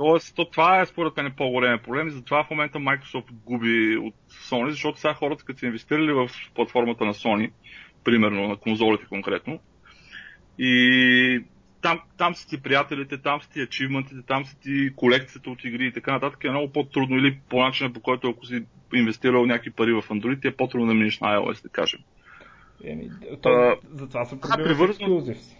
[0.00, 4.14] Тоест, то, това е според мен по-големия проблем и затова в момента Microsoft губи от
[4.30, 7.50] Sony, защото сега хората, като са инвестирали в платформата на Sony,
[8.04, 9.60] примерно на конзолите конкретно,
[10.58, 11.44] и
[11.82, 15.86] там, там са ти приятелите, там са ти ачивментите, там са ти колекцията от игри
[15.86, 16.44] и така нататък.
[16.44, 20.48] Е много по-трудно или по начина по който ако си инвестирал някакви пари в Android,
[20.48, 22.00] е по-трудно да минеш на iOS, да кажем.
[22.84, 23.10] Еми,
[23.42, 25.56] то, а, затова са проблеми с.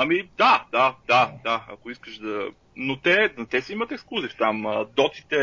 [0.00, 2.48] Ами да, да, да, да, ако искаш да...
[2.76, 4.86] Но те, те си имат ексклюзив там.
[4.96, 5.36] Дотите,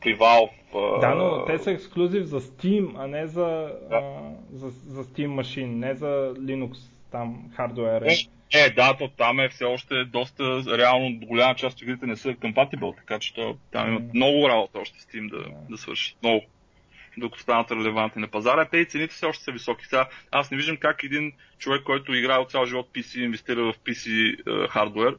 [0.00, 1.00] при Valve.
[1.00, 3.96] Да, но те са ексклюзив за Steam, а не за, да.
[3.96, 6.76] а, за, за Steam машин, не за Linux
[7.10, 8.02] там хардуер.
[8.54, 12.28] Е, да, то там е все още доста, реално голяма част от игрите не са
[12.28, 16.16] compatible, така че то, там имат много работа още Steam да, да свърши.
[16.22, 16.44] Много
[17.16, 18.64] докато станат релевантни на пазара.
[18.64, 19.86] Те и цените все още са високи.
[19.86, 23.74] Сега, аз не виждам как един човек, който играе от цял живот PC, инвестира в
[23.78, 25.16] PC uh, хардвер,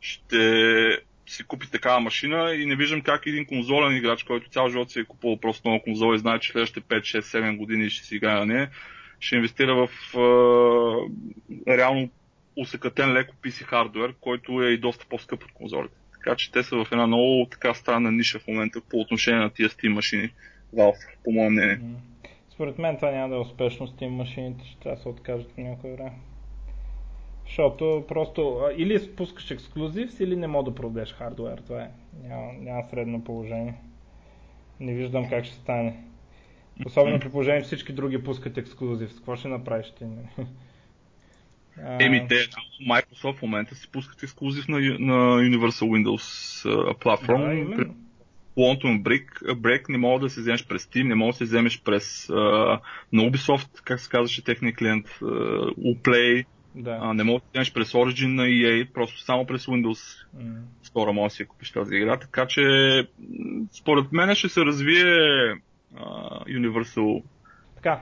[0.00, 4.90] ще си купи такава машина и не виждам как един конзолен играч, който цял живот
[4.90, 8.06] си е купувал просто нова конзола и знае, че следващите 5, 6, 7 години ще
[8.06, 8.70] си играе на нея,
[9.20, 11.10] ще инвестира в uh,
[11.68, 12.10] реално
[12.56, 15.94] усъкатен леко PC хардвер, който е и доста по-скъп от конзолите.
[16.12, 19.50] Така че те са в една много така странна ниша в момента по отношение на
[19.50, 20.30] тия Steam машини.
[20.74, 21.80] Valve, по мое мнение.
[22.50, 25.52] Според мен това няма да е успешно с Steam машините, ще трябва да се откажат
[25.52, 26.12] по някое време.
[27.46, 31.58] Защото просто или спускаш ексклюзив, или не мога да продадеш хардвер.
[31.58, 31.90] Това е.
[32.22, 33.74] Няма, няма средно положение.
[34.80, 36.04] Не виждам как ще стане.
[36.86, 39.12] Особено при положение, че всички други пускат ексклюзив.
[39.12, 40.04] С какво ще направиш ти?
[42.00, 42.34] Еми, те,
[42.90, 47.76] Microsoft в момента си пускат ексклюзив на, на Universal Windows платформа.
[47.76, 47.86] Да,
[48.58, 51.82] Quantum Break, Break не мога да се вземеш през Steam, не мога да се вземеш
[51.82, 52.80] през uh,
[53.12, 56.44] на Ubisoft, как се казваше техния клиент, uh, Uplay,
[56.74, 56.90] да.
[56.90, 60.60] uh, не мога да се вземеш през Origin на EA, просто само през Windows mm.
[60.84, 62.62] Store мога да си купиш тази игра, така че
[63.72, 65.60] според мен ще се развие uh,
[66.46, 67.22] Universal.
[67.74, 68.00] Така,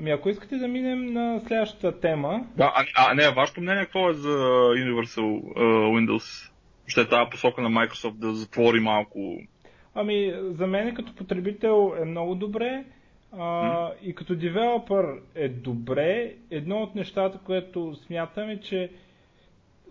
[0.00, 2.46] Ами ако искате да минем на следващата тема.
[2.56, 4.38] Да, а, а не, вашето мнение какво е за
[4.76, 6.50] Universal uh, Windows?
[6.88, 9.38] Ще е тази посока на Microsoft да затвори малко.
[9.94, 12.84] Ами, за мен като потребител е много добре
[13.32, 16.34] а, и като девелопър е добре.
[16.50, 18.90] Едно от нещата, което смятам е, че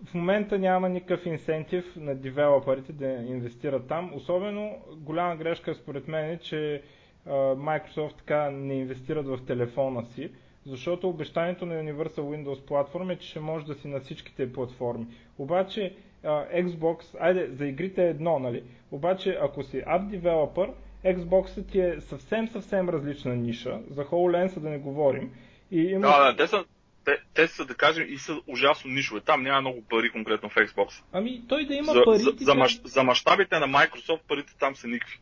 [0.04, 4.10] в момента няма никакъв инсентив на девелоперите да инвестират там.
[4.14, 6.82] Особено голяма грешка според мен е, че
[7.28, 10.30] Microsoft така не инвестират в телефона си,
[10.68, 15.06] защото обещанието на Universal Windows платформа е, че ще може да си на всичките платформи.
[15.38, 18.62] Обаче Xbox, айде, за игрите е едно, нали?
[18.90, 20.70] Обаче, ако си app developer,
[21.04, 25.32] Xbox ти е съвсем, съвсем различна ниша, за HoloLens да не говорим.
[25.70, 26.00] И има...
[26.00, 26.64] Да, да, те са,
[27.04, 29.20] те, те са, да кажем, и са ужасно нишове.
[29.20, 31.02] Там няма много пари конкретно в Xbox.
[31.12, 32.18] Ами, той да има за, пари...
[32.18, 35.18] За, за, мащ, за мащабите на Microsoft парите там са никакви,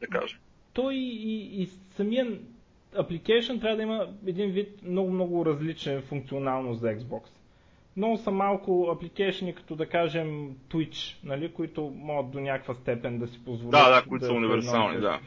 [0.00, 0.38] да кажем.
[0.72, 2.38] Той и, и самия
[2.98, 7.22] application трябва да има един вид много, много различен функционалност за Xbox
[7.96, 13.26] много са малко апликейшни, като да кажем Twitch, нали, които могат до някаква степен да
[13.26, 13.70] си позволят.
[13.70, 15.20] Да, да, които да са универсални, да.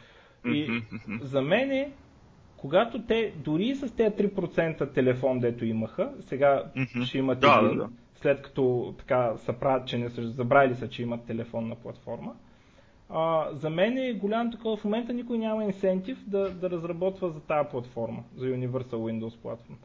[0.44, 0.82] И
[1.20, 1.90] за мен е,
[2.56, 7.04] когато те, дори с тези 3% телефон, дето имаха, сега mm-hmm.
[7.04, 7.90] ще имат да, един, да, да.
[8.14, 12.34] след като така са правят, че не са забравили са, че имат телефонна платформа.
[13.12, 14.76] А, за мен е голям такова.
[14.76, 19.78] В момента никой няма инсентив да, да разработва за тази платформа, за Universal Windows платформа.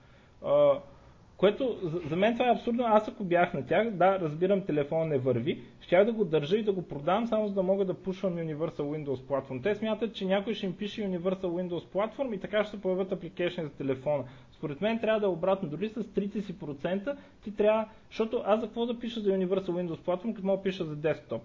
[1.37, 1.77] Което
[2.09, 2.83] за, мен това е абсурдно.
[2.87, 6.63] Аз ако бях на тях, да, разбирам, телефон не върви, щях да го държа и
[6.63, 9.63] да го продам, само за да мога да пушвам Universal Windows Platform.
[9.63, 13.11] Те смятат, че някой ще им пише Universal Windows Platform и така ще се появят
[13.11, 14.23] апликейшни за телефона.
[14.51, 15.69] Според мен трябва да е обратно.
[15.69, 20.33] Дори с 30% ти трябва, защото аз за какво да пиша за Universal Windows Platform,
[20.33, 21.41] като мога да пиша за десктоп?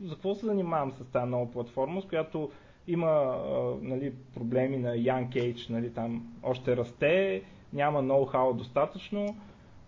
[0.00, 2.50] За какво се занимавам с тази нова платформа, с която
[2.88, 3.36] има
[3.82, 9.36] нали, проблеми на Young Age, нали, там още расте, няма ноу-хау достатъчно,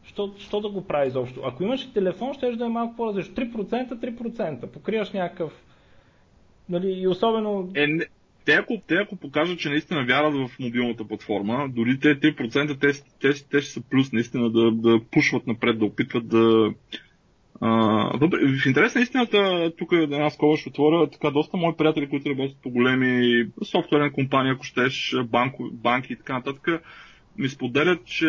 [0.06, 1.40] що, що да го прави изобщо?
[1.44, 3.34] Ако имаш телефон, ще да е малко по-различно.
[3.34, 4.66] 3%, 3%.
[4.66, 5.52] Покриваш някакъв...
[6.68, 7.70] Нали, и особено...
[7.74, 8.06] Е, не,
[8.44, 13.02] те, ако, те ако покажат, че наистина вярват в мобилната платформа, дори те 3% те,
[13.20, 16.74] те, те ще са плюс наистина да, да пушват напред, да опитват да...
[17.60, 17.68] А,
[18.18, 22.56] в интерес на истината, тук една скоба ще отворя, така доста мои приятели, които работят
[22.62, 26.82] по големи софтуерни компании, ако щеш, банко, банки и така нататък,
[27.38, 28.26] ми споделят, че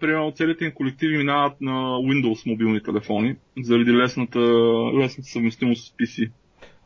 [0.00, 4.38] примерно целите им колективи минават на Windows мобилни телефони, заради лесната,
[4.94, 6.30] лесната съвместимост с PC.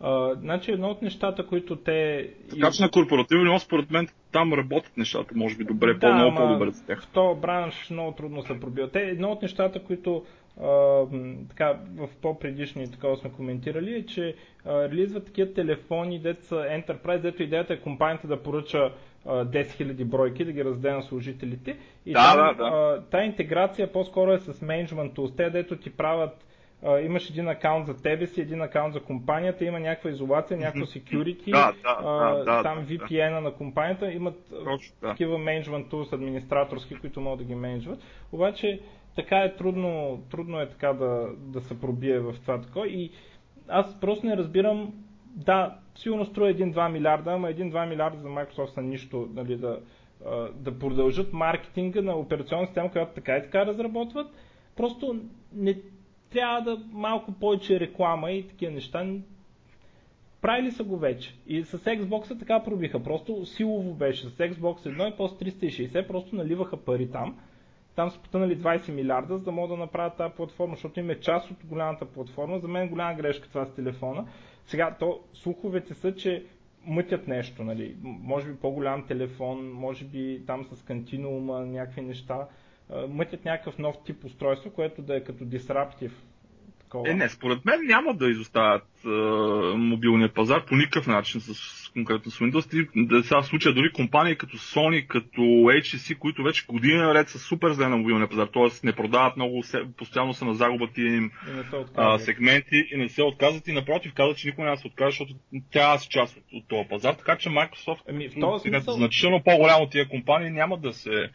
[0.02, 2.28] Uh, значи едно от нещата, които те...
[2.50, 6.36] Така че на корпоративно ниво, според мен, там работят нещата, може би добре, да, по-много
[6.36, 7.02] по-добре за тях.
[7.02, 8.90] В този бранш много трудно се пробива.
[8.90, 10.24] Те, едно от нещата, които
[10.60, 14.34] Uh, така, в по-предишни такова сме коментирали, е, че
[14.66, 18.92] uh, релизват такива телефони, деца Enterprise, дето идеята е компанията да поръча
[19.26, 21.76] 10 000 бройки, да ги раздаде на служителите.
[22.06, 23.02] И да, там, да, да.
[23.10, 25.36] Та интеграция по-скоро е с Tools.
[25.36, 26.44] Те, дето ти правят
[27.02, 31.50] имаш един акаунт за тебе си, един акаунт за компанията, има някаква изолация, някакво security,
[31.50, 37.38] да, да, да, там VPN-а на компанията, имат Точно, такива management tools администраторски, които могат
[37.38, 37.98] да ги менеджват.
[38.32, 38.80] Обаче
[39.16, 42.84] така е трудно, трудно е така да, да се пробие в това тако.
[42.84, 43.10] И
[43.68, 44.92] аз просто не разбирам,
[45.26, 49.80] да, сигурно струва 1-2 милиарда, ама 1-2 милиарда за Microsoft са нищо, нали, да,
[50.54, 54.26] да продължат маркетинга на операционна система, която така и така разработват.
[54.76, 55.20] Просто
[55.52, 55.74] не
[56.30, 59.06] трябва да малко повече реклама и такива неща.
[60.40, 61.34] Правили са го вече.
[61.46, 63.02] И с Xbox така пробиха.
[63.02, 64.26] Просто силово беше.
[64.26, 67.36] С Xbox 1 и после 360 просто наливаха пари там
[67.96, 71.20] там са потънали 20 милиарда, за да могат да направят тази платформа, защото им е
[71.20, 72.58] част от голямата платформа.
[72.58, 74.24] За мен е голяма грешка това с телефона.
[74.70, 76.44] Сега, то, слуховете са, че
[76.86, 77.96] мътят нещо, нали?
[78.02, 82.48] може би по-голям телефон, може би там с кантинуума, някакви неща,
[83.08, 86.12] мътят някакъв нов тип устройство, което да е като дисраптив
[86.80, 87.10] такова.
[87.10, 89.08] Е, не, според мен няма да изоставят е,
[89.76, 92.88] мобилния пазар по никакъв начин с конкретно с Windows.
[92.94, 97.72] Да сега случая дори компании като Sony, като HTC, които вече години наред са супер
[97.72, 98.86] зле на мобилния пазар, т.е.
[98.86, 99.64] не продават много,
[99.96, 101.30] постоянно са на загуба тия им
[101.96, 105.10] а, сегменти и не се отказват и напротив казват, че никой няма да се откаже,
[105.10, 105.34] защото
[105.72, 108.94] тя е част от, от този пазар, така че Microsoft ами, в този смисъл...
[108.94, 111.30] значително по-голямо тия компании няма да се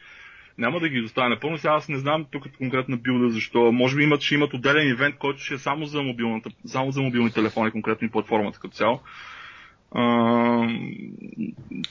[0.58, 1.58] няма да ги доставя напълно.
[1.58, 3.72] Сега аз не знам тук конкретна билда защо.
[3.72, 7.02] Може би имат, ще имат отделен ивент, който ще е само за, мобилната, само за
[7.02, 9.00] мобилни телефони, конкретно и платформата като цяло.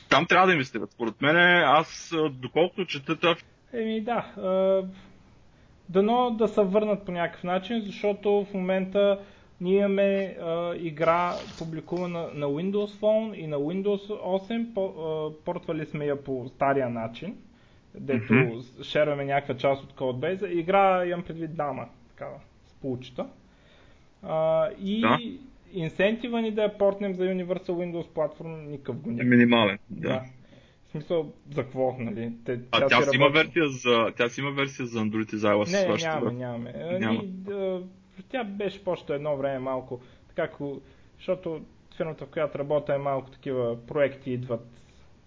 [0.08, 0.92] Там трябва да инвестират.
[0.92, 3.36] Според мен, аз, доколкото чета това...
[3.72, 4.24] Еми да.
[5.88, 9.20] Дано да се върнат по някакъв начин, защото в момента
[9.60, 10.36] ние имаме
[10.78, 14.74] игра публикувана на Windows Phone и на Windows 8.
[14.74, 17.36] По, uh, портвали сме я по стария начин
[17.94, 18.82] дето mm-hmm.
[18.82, 20.48] шерваме някаква част от кодбейза.
[20.48, 23.26] Игра имам предвид дама, такава, с получета.
[24.22, 25.18] А, и да.
[25.74, 29.30] Инсентива ни да я портнем за Universal Windows платформа, никакъв го няма.
[29.30, 30.08] Минимален, да.
[30.08, 30.22] да.
[30.84, 32.32] В смисъл, за какво, нали?
[32.44, 35.36] Те, а тя, тя си има версия за, тя си има версия за Android и
[35.36, 35.72] за iOS?
[35.72, 36.98] Не, нямаме, нямаме.
[37.00, 37.22] Няма.
[37.22, 37.82] Ни, да,
[38.28, 40.48] тя беше по едно време малко, така,
[41.16, 41.60] защото
[41.96, 44.66] фирмата, в която работя е малко такива проекти идват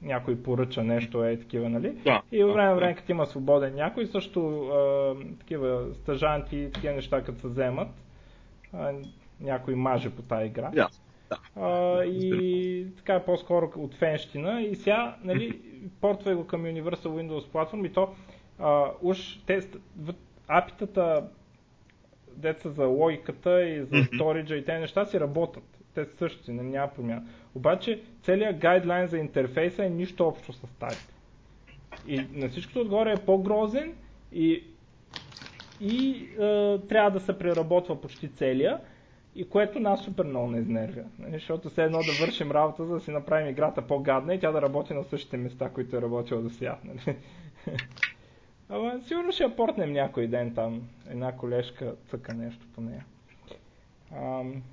[0.01, 1.89] някой поръча нещо, е такива, нали?
[1.89, 6.71] Да, и във време, да, време, като има свободен някой, също а, такива стъжанти и
[6.71, 7.89] такива неща, като се вземат,
[8.73, 8.93] а,
[9.41, 10.69] някой маже по тази игра.
[10.69, 10.89] Да.
[11.29, 11.39] Да.
[11.55, 14.61] А, и така по-скоро от фенщина.
[14.61, 15.61] И сега, нали,
[16.01, 18.13] портвай го към Universal Windows платформ и то
[18.59, 19.61] а, уж те,
[20.47, 21.27] апитата,
[22.35, 25.63] деца за логиката и за сториджа и тези неща си работят.
[25.93, 27.23] Те същи, няма промяна.
[27.55, 31.13] Обаче целият гайдлайн за интерфейса е нищо общо с старите.
[32.07, 33.93] И на всичкото отгоре е по-грозен
[34.31, 34.63] и,
[35.81, 38.79] и е, трябва да се преработва почти целия,
[39.37, 41.03] и което нас супер много не изнервя.
[41.19, 41.33] Нали?
[41.33, 44.61] Защото все едно да вършим работа, за да си направим играта по-гадна и тя да
[44.61, 46.77] работи на същите места, които е работила до сега.
[46.83, 47.17] Нали?
[48.69, 50.81] Ама сигурно ще я портнем някой ден там.
[51.09, 53.05] Една колежка цъка нещо по нея.
[54.11, 54.63] Ам...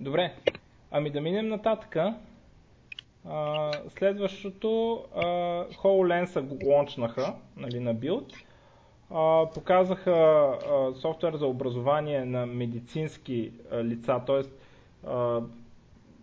[0.00, 0.34] Добре,
[0.94, 2.14] Ами да минем нататъка.
[3.28, 5.24] А, следващото а,
[5.64, 8.32] HoloLens лончнаха нали, на билд.
[9.14, 14.42] А, показаха а, софтуер за образование на медицински а, лица, т.е.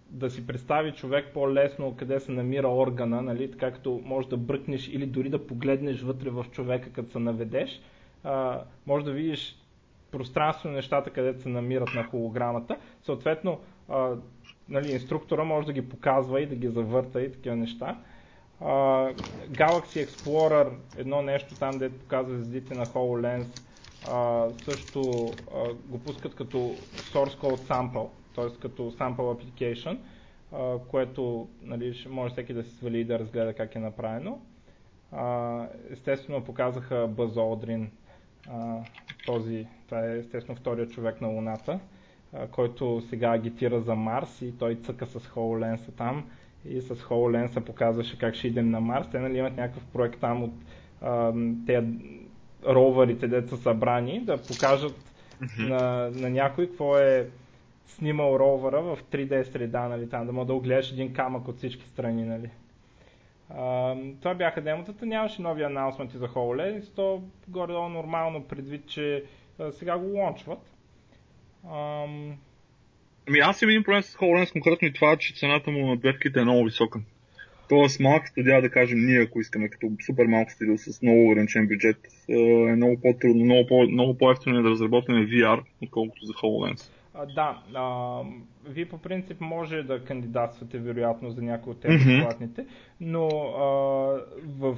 [0.10, 4.88] да си представи човек по-лесно къде се намира органа, нали, така като можеш да бръкнеш
[4.88, 7.82] или дори да погледнеш вътре в човека, като се наведеш.
[8.24, 9.56] А, може да видиш
[10.12, 12.78] пространствено нещата, където се намират на холограмата.
[13.02, 14.16] Съответно, а,
[14.70, 17.98] нали, инструктора може да ги показва и да ги завърта и такива неща.
[18.62, 19.14] Uh,
[19.52, 23.62] Galaxy Explorer, едно нещо там, дето показва звездите на HoloLens,
[24.06, 26.58] uh, също uh, го пускат като
[26.96, 28.60] source code sample, т.е.
[28.62, 29.98] като sample application,
[30.54, 34.40] uh, което нали, може всеки да се свали и да разгледа как е направено.
[35.14, 37.88] Uh, естествено показаха Buzz Aldrin,
[38.50, 38.86] uh,
[39.26, 41.80] този, това е естествено втория човек на Луната
[42.52, 46.30] който сега агитира за Марс и той цъка с HoloLens там
[46.66, 49.08] и с HoloLens показваше как ще идем на Марс.
[49.12, 50.54] Те нали, имат някакъв проект там от
[51.66, 51.88] тези
[52.68, 54.96] роварите, деца са събрани, да покажат
[55.42, 55.70] mm-hmm.
[55.70, 57.30] на, на някой какво е
[57.88, 61.86] снимал ровъра в 3D среда, нали, там да мога да огледаш един камък от всички
[61.86, 62.50] страни, нали.
[63.50, 69.24] А, това бяха демотата, нямаше нови анаунсменти за HoloLens, то горе-долу нормално предвид, че
[69.60, 70.74] а, сега го лончват.
[71.72, 72.38] Ам...
[73.30, 76.40] Ами аз имам един проблем с HoloLens конкретно и това, че цената му на бевките
[76.40, 77.00] е много висока.
[77.70, 81.68] Тоест малки студия, да кажем ние, ако искаме като супер малко студио с много ограничен
[81.68, 81.98] бюджет,
[82.30, 86.92] е много по-трудно, много, по- много по-ефтино е да разработим VR, отколкото за HoloLens.
[87.14, 88.20] А, да, а,
[88.70, 92.66] вие по принцип може да кандидатствате вероятно за някои от тези mm-hmm.
[93.02, 93.28] но
[93.58, 93.64] а,
[94.60, 94.78] в,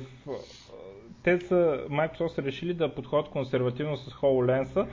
[1.23, 4.87] те са, Microsoft са решили да подходят консервативно с HoloLens,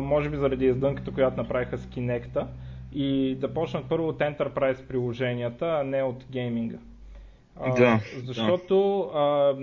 [0.00, 2.46] може би заради издънката, която направиха с Kinect
[2.94, 6.78] и да почнат първо от Enterprise приложенията, а не от гейминга.
[7.76, 9.18] Да, защото да.
[9.18, 9.54] А,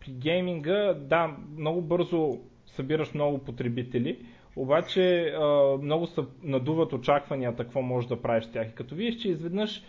[0.00, 4.18] при гейминга, да, много бързо събираш много потребители,
[4.56, 8.68] обаче а, много се надуват очакванията какво можеш да правиш с тях.
[8.68, 9.82] И като видиш, че изведнъж,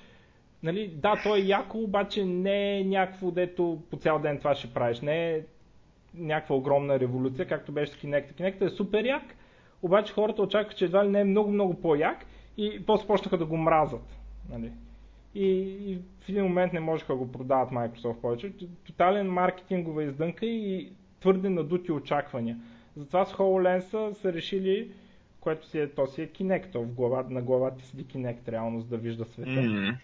[0.63, 4.73] нали, да, то е яко, обаче не е някакво, дето по цял ден това ще
[4.73, 5.01] правиш.
[5.01, 5.41] Не е
[6.13, 8.34] някаква огромна революция, както беше с Kinect.
[8.34, 9.36] Kinect е супер як,
[9.82, 12.26] обаче хората очакват, че едва ли не е много-много по-як
[12.58, 14.18] и после почнаха да го мразат.
[14.49, 14.72] Нали.
[15.36, 15.47] И,
[15.91, 18.53] и в един момент не можеха да го продават Microsoft повече.
[18.86, 20.89] Тотален маркетингова издънка и
[21.20, 22.58] твърде надути очаквания.
[22.97, 24.91] Затова с HoloLens са решили,
[25.39, 28.88] което си е, то си е Kinect, в глава, на главата седи Kinect реално, за
[28.88, 29.49] да вижда света.
[29.49, 29.95] Mm-hmm.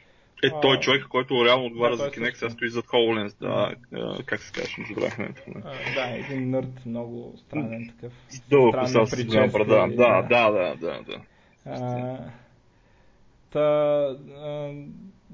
[0.43, 4.25] Е, той човек, който реално отговаря да, за Kinect, сега стои зад HoloLens, да, mm-hmm.
[4.25, 5.33] как се казваш, не забравяхме.
[5.95, 8.13] Да, един нърд, много странен такъв.
[8.49, 11.21] Дълго коса с брада, да, да, да, да, да.
[11.65, 12.17] А,
[13.49, 14.73] та, а,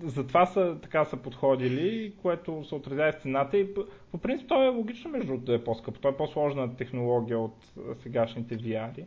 [0.04, 4.68] затова са, така са подходили, което се отразява цената и по, по принцип то е
[4.68, 6.00] логично между да е по-скъпо.
[6.00, 7.56] Той е по-сложна технология от
[8.04, 9.06] сегашните VR.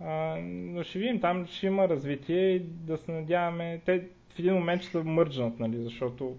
[0.00, 3.80] А, но ще видим, там ще има развитие и да се надяваме.
[3.84, 6.36] Те в един момент ще се мърджнат, нали, защото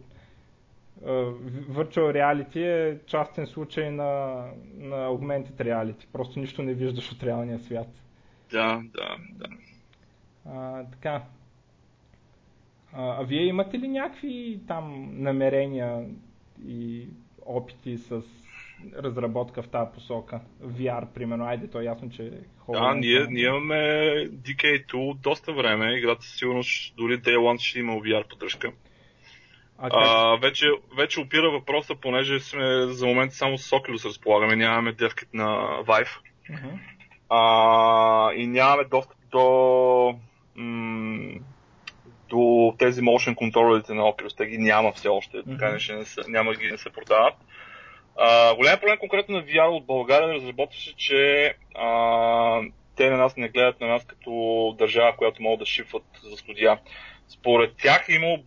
[1.69, 4.43] Virtual Reality е частен случай на,
[4.77, 6.05] на Augmented Reality.
[6.13, 7.87] Просто нищо не виждаш от реалния свят.
[8.51, 9.47] Да, да, да.
[10.53, 11.23] А, така,
[12.93, 16.05] а, а вие имате ли някакви там намерения
[16.67, 17.07] и
[17.45, 18.21] опити с
[18.95, 20.39] разработка в тази посока?
[20.63, 21.45] VR, примерно.
[21.45, 22.31] Айде, то е ясно, че е
[22.69, 23.75] Да, ние, ние имаме
[24.29, 25.97] DK2 доста време.
[25.97, 28.71] Играта със сигурност дори Day One ще има VR поддръжка.
[29.77, 30.65] А, а, вече,
[30.97, 35.45] вече опира въпроса, понеже сме за момента само с Oculus разполагаме, нямаме девкит на
[35.83, 36.09] Vive.
[36.49, 36.79] Uh-huh.
[37.29, 40.19] А, и нямаме достъп до
[40.59, 41.39] м-
[42.29, 44.37] до тези motion контролерите на Oculus.
[44.37, 45.51] Те ги няма все още, mm-hmm.
[45.51, 47.33] така не, не са, няма ги не се продават.
[48.21, 52.61] Uh, голям проблем конкретно на VR от България разработваше, че а,
[52.95, 54.31] те на нас не гледат на нас като
[54.77, 56.79] държава, която могат да шифват за студия.
[57.27, 58.37] Според тях е имало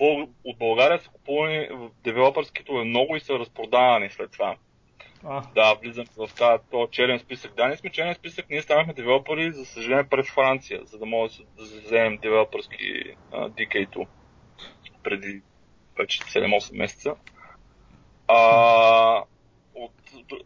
[0.45, 4.57] от България са купувани в девелопърските много и са разпродавани след това.
[5.25, 5.43] А.
[5.55, 6.29] Да, влизам в
[6.71, 7.55] този черен списък.
[7.55, 11.45] Да, ние сме черен списък, ние станахме девелопери, за съжаление, пред Франция, за да можем
[11.57, 14.07] да вземем девелопърски DK2
[15.03, 15.43] преди
[15.99, 17.15] вече 7-8 месеца.
[18.29, 19.25] А,
[19.75, 19.93] от,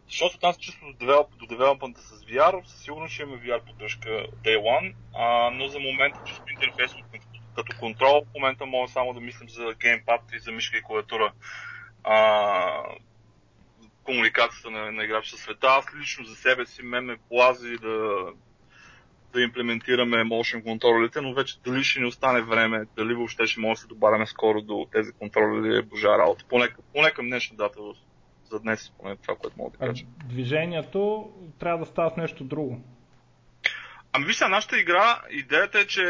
[0.07, 3.65] защото от нас чисто до, девелоп, до девелопмента с VR, със сигурност ще имаме VR
[3.65, 4.09] поддръжка
[4.43, 6.95] Day One, а, но за момента чисто интерфейс
[7.55, 11.33] като контрол, в момента мога само да мислим за геймпад и за мишка и клавиатура.
[12.03, 12.83] А,
[14.07, 15.67] комуникацията на, на играч със света.
[15.67, 18.25] Аз лично за себе си мен ме плази да,
[19.33, 23.77] да имплементираме motion контролерите, но вече дали ще ни остане време, дали въобще ще може
[23.77, 26.45] да се добавяме скоро до тези контролери е божа работа.
[26.49, 27.79] Поне, поне към днешна дата
[28.51, 30.05] за днес, поне това, което мога да кажа.
[30.23, 32.81] А движението трябва да става с нещо друго.
[34.13, 36.03] Ами вижте, нашата игра, идеята е, че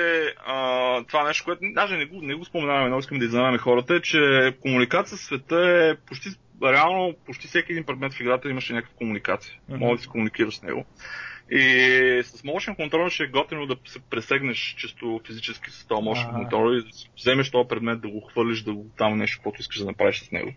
[0.46, 3.96] а, това нещо, което даже не го, не го споменаваме, но искам да изненадаме хората,
[3.96, 4.20] е, че
[4.62, 6.30] комуникация с света е почти
[6.64, 9.54] реално почти всеки един предмет в играта имаше някаква комуникация.
[9.54, 9.78] Mm-hmm.
[9.78, 10.86] Може да се комуникираш с него.
[11.52, 11.62] И
[12.24, 16.74] с motion контрол ще е готино да се пресегнеш чисто физически с този motion контрол
[16.74, 19.86] и да вземеш този предмет, да го хвърлиш, да го там нещо, което искаш да
[19.86, 20.54] направиш с него.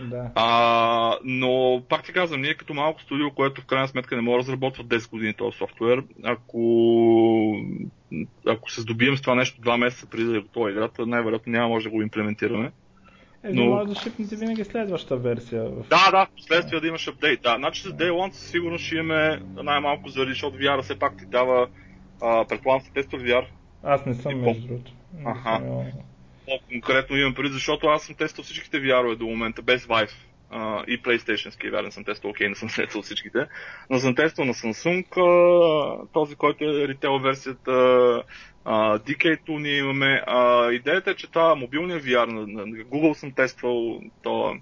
[0.00, 0.30] Да.
[0.34, 4.34] А, но пак ти казвам, ние като малко студио, което в крайна сметка не може
[4.34, 7.66] да разработва 10 години този софтуер, ако,
[8.46, 11.68] ако се здобием с това нещо 2 месеца преди да е готова играта, най-вероятно няма
[11.68, 12.72] може да го имплементираме.
[13.44, 13.64] Е, но...
[13.64, 15.62] може да шипнете винаги следващата версия.
[15.64, 15.84] В...
[15.90, 17.42] Да, да, последствие да имаш апдейт.
[17.42, 21.26] Да, значи с Day One сигурно ще имаме най-малко заради, защото VR все пак ти
[21.26, 21.68] дава,
[22.48, 23.44] предполагам сте тестор VR.
[23.82, 24.92] Аз не съм, между другото.
[25.24, 25.60] Аха.
[26.46, 30.12] По-конкретно имам преди, защото аз съм тествал всичките VR-ове до момента, без Vive.
[30.86, 33.46] И PlayStation, вярно съм тествал, окей, не съм тествал всичките,
[33.90, 37.72] но съм тествал на Samsung, а, този, който е ритейл версията,
[38.64, 40.22] а, DK ние имаме.
[40.72, 44.54] Идеята е, че това мобилния VR, на, на Google съм тествал, то,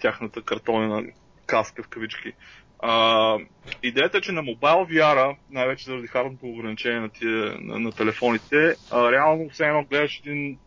[0.00, 1.04] тяхната картонена
[1.46, 2.32] каска в кавички.
[2.78, 3.38] А,
[3.82, 8.74] идеята е, че на Mobile VR, най-вече заради хардното ограничение на, тия, на, на телефоните,
[8.90, 10.58] а, реално все едно гледаш един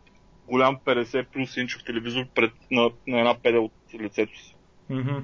[0.46, 4.56] голям 50 плюс инчов телевизор пред, на, на една педа от лицето си.
[4.90, 5.22] Mm-hmm.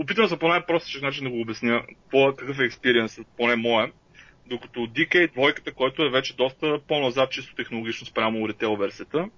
[0.00, 3.92] опитвам се по най-простичен начин да го обясня по какъв е експириенс, поне моя.
[4.46, 9.28] Докато DK двойката, който е вече доста по-назад чисто технологично спрямо ритейл версията,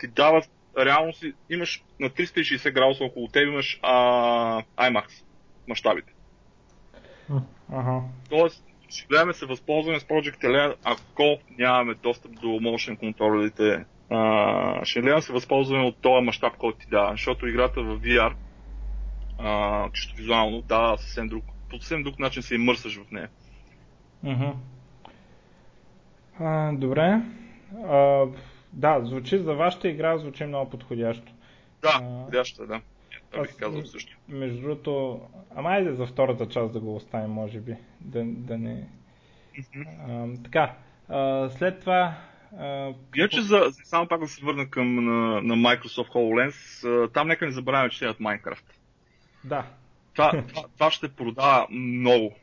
[0.00, 0.42] ти дава
[0.78, 5.06] реално си имаш на 360 градуса около теб имаш а, IMAX
[5.68, 6.12] мащабите.
[7.72, 8.00] Ага.
[8.30, 13.84] Тоест, ще гледаме се възползваме с Project L, ако нямаме достъп до motion контролерите.
[14.12, 18.32] А, ще гледаме се възползваме от този мащаб, който ти дава, защото играта в VR,
[19.38, 23.28] а, чисто визуално, дава съвсем друг, по съвсем друг начин се имърсаш в нея.
[24.24, 24.52] Uh-huh.
[26.40, 27.20] А, добре.
[27.86, 28.26] А,
[28.72, 31.32] да, звучи за вашата игра, звучи много подходящо.
[31.82, 32.80] Да, подходящо, да.
[33.30, 34.16] Това бих казал също.
[34.28, 35.20] Между другото,
[35.56, 37.76] ама айде за втората част да го оставим, може би.
[38.00, 38.88] Да, да не...
[40.08, 40.74] А, така,
[41.08, 42.14] а, след това...
[42.58, 47.46] А, Иначе за, само пак да се върна към на, на Microsoft HoloLens, там нека
[47.46, 48.64] не забравяме, че имат Minecraft.
[49.44, 49.64] Да.
[50.14, 52.34] Това, това, това ще продава много.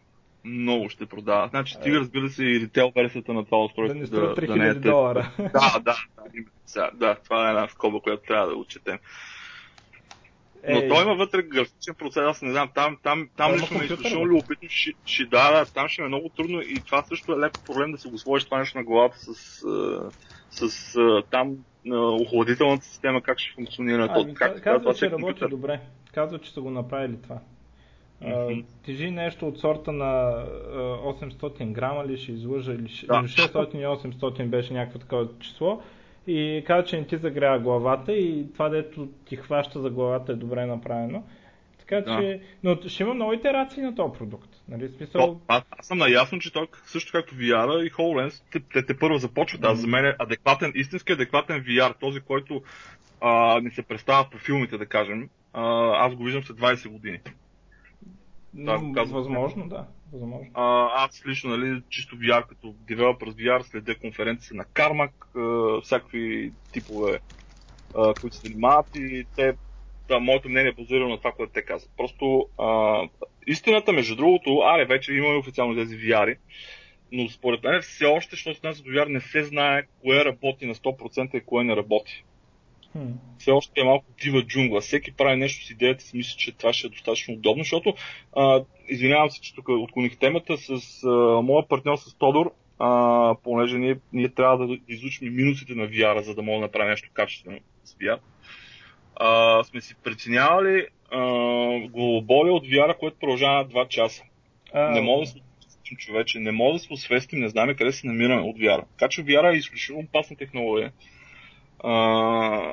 [0.43, 1.47] Много ще продава.
[1.47, 3.99] Значи стига, разбира се, и ритейл версията на това устройство.
[3.99, 5.31] Да не да, да не е долара.
[5.37, 5.97] Да, да,
[6.75, 8.99] да, да, това е една скоба, която трябва да отчетем.
[10.67, 14.25] Но той има вътре графичен процес, аз не знам, там, там, там лично ме изключително
[14.25, 17.59] любопитно, ще, ще да, да, там ще е много трудно и това също е леко
[17.65, 19.33] проблем да се го сложиш това нещо на главата с,
[20.49, 20.95] с, с
[21.31, 21.57] там
[21.93, 24.07] охладителната система, как ще функционира.
[24.09, 25.79] А, то, как, казва, че работи добре.
[26.13, 27.39] Казва, че са го направили това.
[28.23, 28.65] Mm-hmm.
[28.85, 30.43] тежи нещо от сорта на
[30.73, 33.13] 800 грама ли ще излъжа или да.
[33.13, 35.81] 600 и 800 беше някакво такова число
[36.29, 40.35] и каза, че не ти загрява главата и това, дето ти хваща за главата е
[40.35, 41.23] добре направено.
[41.79, 42.21] Така да.
[42.21, 44.49] че, но ще има много итерации на този продукт.
[44.67, 44.89] Нали?
[44.89, 45.21] Смисъл...
[45.21, 48.97] То, аз, аз съм наясно, че той също както VR и HoloLens, те, те, те
[48.97, 49.63] първо започват.
[49.63, 52.61] Аз за мен е адекватен, истински адекватен VR, този, който
[53.21, 57.19] а, ни се представя по филмите, да кажем, а, аз го виждам след 20 години.
[58.53, 59.87] Да, казвам, възможно, да.
[60.13, 60.51] Възможно.
[60.53, 65.27] А, аз лично, нали, чисто VR, като девелопер с VR, следя конференции на Кармак,
[65.83, 67.19] всякакви типове,
[67.95, 69.53] а, които се занимават и те,
[70.07, 71.91] да, моето мнение е базирано на това, което те казват.
[71.97, 73.01] Просто а,
[73.47, 76.37] истината, между другото, аре, вече имаме официално тези VR,
[77.11, 80.75] но според мен все още, защото нас до VR, не се знае кое работи на
[80.75, 82.23] 100% и кое не работи.
[82.97, 83.13] Hmm.
[83.37, 84.81] Все още е малко дива джунгла.
[84.81, 87.93] Всеки прави нещо с идеята си, мисля, че това ще е достатъчно удобно, защото,
[88.35, 93.77] а, извинявам се, че тук отклоних темата, с а, моя партньор с Тодор, а, понеже
[93.77, 97.59] ние, ние трябва да изучим минусите на VR, за да мога да направим нещо качествено
[97.83, 98.19] с VR.
[99.15, 100.87] А, сме си преценявали
[101.89, 104.23] главоболие от VR, което продължава 2 часа.
[104.73, 105.39] А, не мога да се
[105.97, 108.83] човече, не мога да се освестим, не знаме къде се намираме от VR.
[108.97, 110.91] Така че VR е изключително опасна технология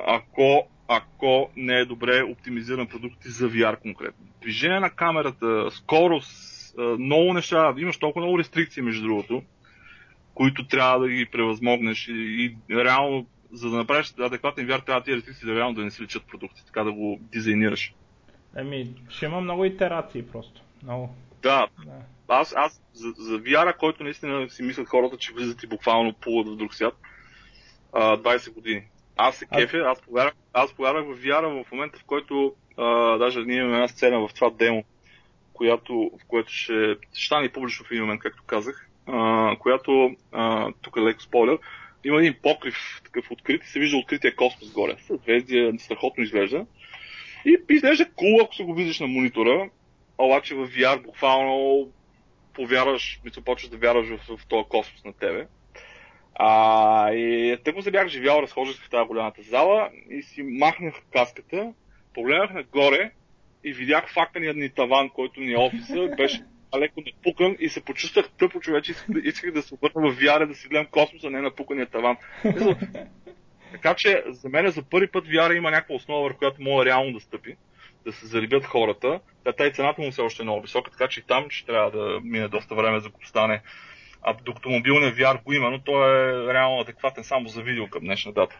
[0.07, 4.25] ако, ако не е добре оптимизиран продукт за VR конкретно.
[4.41, 9.43] Движение на камерата, скорост, много неща, имаш толкова много рестрикции между другото,
[10.33, 15.17] които трябва да ги превъзмогнеш и, и реално, за да направиш адекватен VR, трябва тези
[15.17, 17.93] рестрикции да реално да не си личат продукти, така да го дизайнираш.
[18.57, 20.61] Еми, ще има много итерации просто.
[20.83, 21.15] Много.
[21.41, 21.67] Да.
[21.85, 21.91] да.
[22.27, 26.47] Аз, аз за, за VR, който наистина си мислят хората, че влизат и буквално плуват
[26.47, 26.93] в друг свят,
[27.93, 28.83] 20 години.
[29.17, 33.39] Аз се кефя, аз повярвах, аз повярвах в VR в момента, в който а, даже
[33.39, 34.83] ние имаме една сцена в това демо,
[35.53, 40.71] която, в което ще, ще стане публично в един момент, както казах, а, която, а,
[40.81, 41.59] тук е леко спойлер,
[42.03, 44.95] има един покрив такъв открит и се вижда открития космос горе.
[44.99, 46.65] Съзвездие страхотно изглежда.
[47.45, 49.69] И изглежда cool, ако се го видиш на монитора,
[50.17, 51.87] обаче в VR буквално
[52.53, 55.47] повярваш, мисля, почваш да вярваш в, в този космос на тебе.
[56.39, 61.73] А, и тъкмо се бях живял, разхождах в тази голямата зала и си махнах каската,
[62.13, 63.11] погледнах нагоре
[63.63, 66.43] и видях факания ни таван, който ни е офиса, беше
[66.77, 70.67] леко напукан и се почувствах тъпо човече, исках да се обърна в вяра, да си
[70.67, 72.17] гледам космоса, не напукания таван.
[73.71, 77.13] Така че за мен за първи път вяра има някаква основа, върху която мога реално
[77.13, 77.55] да стъпи,
[78.05, 79.19] да се зарибят хората.
[79.57, 81.91] Та и цената му все още е много висока, така че и там ще трябва
[81.91, 83.61] да мине доста време за да стане
[84.27, 88.01] а докато мобилният VR го има, но той е реално адекватен само за видео към
[88.01, 88.59] днешна дата.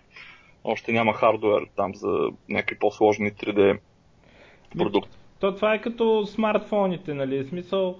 [0.63, 3.79] Още няма хардуер там за някакви по-сложни 3D
[4.77, 5.17] продукти.
[5.39, 7.43] То това е като смартфоните, нали?
[7.43, 7.99] В смисъл,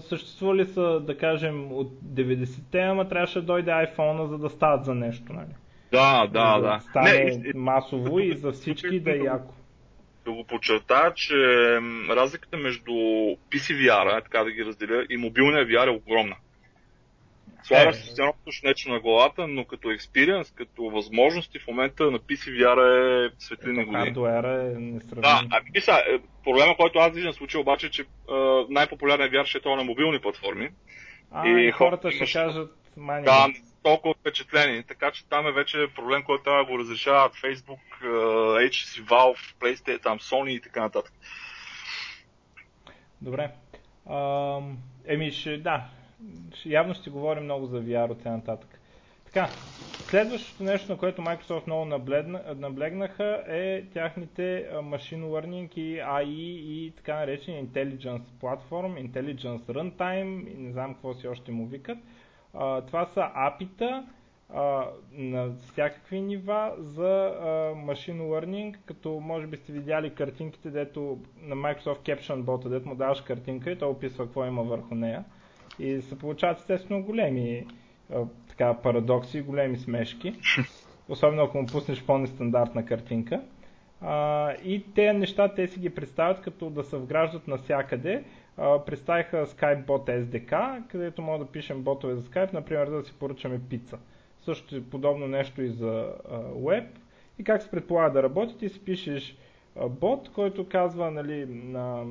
[0.00, 4.94] съществували са, да кажем, от 90-те, ама трябваше да дойде iPhone, за да стават за
[4.94, 5.54] нещо, нали?
[5.92, 6.80] Да, да, за да.
[6.80, 9.54] Стане Не, масово и за всички да е яко.
[10.24, 11.34] Да го подчертая, че
[12.10, 12.92] разликата между
[13.50, 16.36] PC VR, така да ги разделя, и мобилния VR е огромна.
[17.68, 22.18] Слагаш е, си нещо нещо на главата, но като експириенс, като възможности в момента на
[22.18, 24.04] PC VR е светлина години.
[24.04, 25.22] Хардуера е несравним.
[25.22, 28.04] Да, а виж са, е, проблема, който аз виждам в случая обаче, е, че
[28.68, 30.70] най-популярният VR ще е това на мобилни платформи.
[31.32, 33.24] А, и, и хората ще кажат, мани.
[33.24, 33.46] Да,
[33.82, 38.02] толкова впечатлени, така че там е вече проблем, който трябва да го разрешават Facebook,
[38.68, 41.12] HTC Valve, PlayStation, там Sony и така нататък.
[43.20, 43.50] Добре.
[44.06, 44.60] А,
[45.06, 45.84] еми, ще, да,
[46.66, 48.80] явно ще говорим много за VR от нататък.
[49.24, 49.48] Така,
[49.98, 51.84] следващото нещо, на което Microsoft много
[52.54, 60.72] наблегнаха е тяхните Machine Learning и AI и така наречен Intelligence Platform, Intelligence Runtime не
[60.72, 61.98] знам какво си още му викат.
[62.86, 64.06] Това са апита
[65.12, 67.32] на всякакви нива за
[67.76, 72.94] Machine Learning, като може би сте видяли картинките, дето на Microsoft Caption Bot, дето му
[72.94, 75.24] даваш картинка и той описва какво има върху нея.
[75.78, 77.66] И се получават естествено големи
[78.48, 80.34] така, парадокси, големи смешки.
[81.08, 83.42] Особено ако му пуснеш по-нестандартна картинка.
[84.00, 88.24] А, и те неща, те си ги представят като да се вграждат навсякъде.
[88.56, 93.60] А, представиха SkypeBot SDK, където може да пишем ботове за Skype, например да си поръчаме
[93.70, 93.98] пица.
[94.40, 96.86] Също е подобно нещо и за а, Web.
[97.38, 99.36] И как се предполага да работи, ти си пишеш
[99.88, 102.04] бот, който казва, нали, на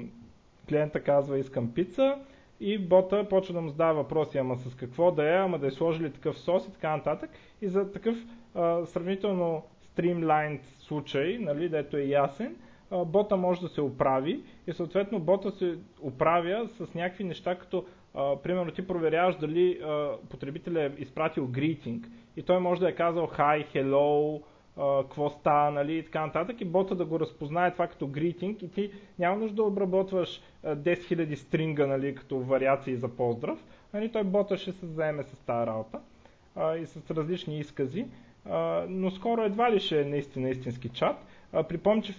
[0.70, 2.18] клиента казва искам пица,
[2.59, 5.71] и бота почва да му задава въпроси, ама с какво да е, ама да е
[5.71, 7.29] сложили такъв сос и така нататък.
[7.61, 8.15] И за такъв
[8.55, 12.55] а, сравнително стримлайн случай, нали, дето е ясен,
[12.91, 17.85] а, бота може да се оправи и съответно бота се оправя с някакви неща, като
[18.13, 22.03] а, примерно ти проверяваш дали а, потребителя е изпратил greeting
[22.37, 24.41] и той може да е казал hi, hello,
[24.78, 28.71] какво става, нали, и така нататък, и бота да го разпознае това като greeting и
[28.71, 33.63] ти няма нужда да обработваш 10 000 стринга, нали, като вариации за поздрав,
[33.93, 35.99] нали, той бота ще се заеме с тази работа
[36.55, 38.05] а, и с различни изкази,
[38.49, 41.15] а, но скоро едва ли ще е наистина истински чат.
[41.69, 42.13] Припомня, че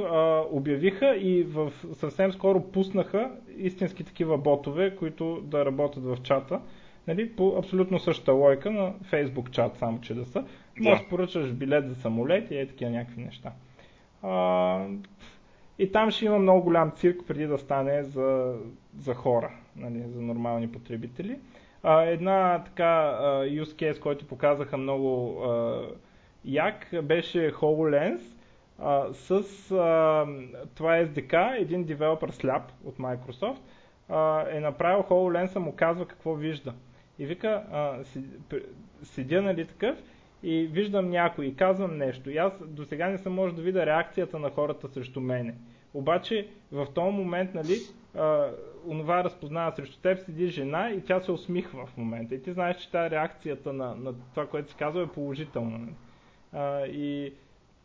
[0.00, 6.60] а, обявиха и в съвсем скоро пуснаха истински такива ботове, които да работят в чата
[7.08, 10.44] нали, по абсолютно същата лойка на Facebook чат, само че да са.
[10.80, 13.52] Може да поръчаш билет за самолет и е такива някакви неща.
[14.22, 14.86] А,
[15.78, 18.56] и там ще има много голям цирк преди да стане за,
[18.98, 21.38] за хора, нали, за нормални потребители.
[21.82, 25.90] А, една така use case, който показаха много uh,
[26.44, 28.20] як, беше HoloLens
[28.82, 33.60] uh, с uh, това SDK, един девелопър сляп от Microsoft
[34.10, 36.74] uh, е направил HoloLens, му казва какво вижда.
[37.18, 38.04] И вика, а,
[39.02, 39.98] седя нали такъв
[40.42, 42.30] и виждам някой и казвам нещо.
[42.30, 45.54] И аз до сега не съм може да видя реакцията на хората срещу мене.
[45.94, 47.76] Обаче в този момент, нали,
[48.14, 48.50] а,
[48.86, 52.34] онова разпознава срещу теб, седи жена и тя се усмихва в момента.
[52.34, 55.78] И ти знаеш, че тази реакцията на, на това, което се казва е положителна.
[55.78, 55.94] Нали.
[56.52, 57.32] А, и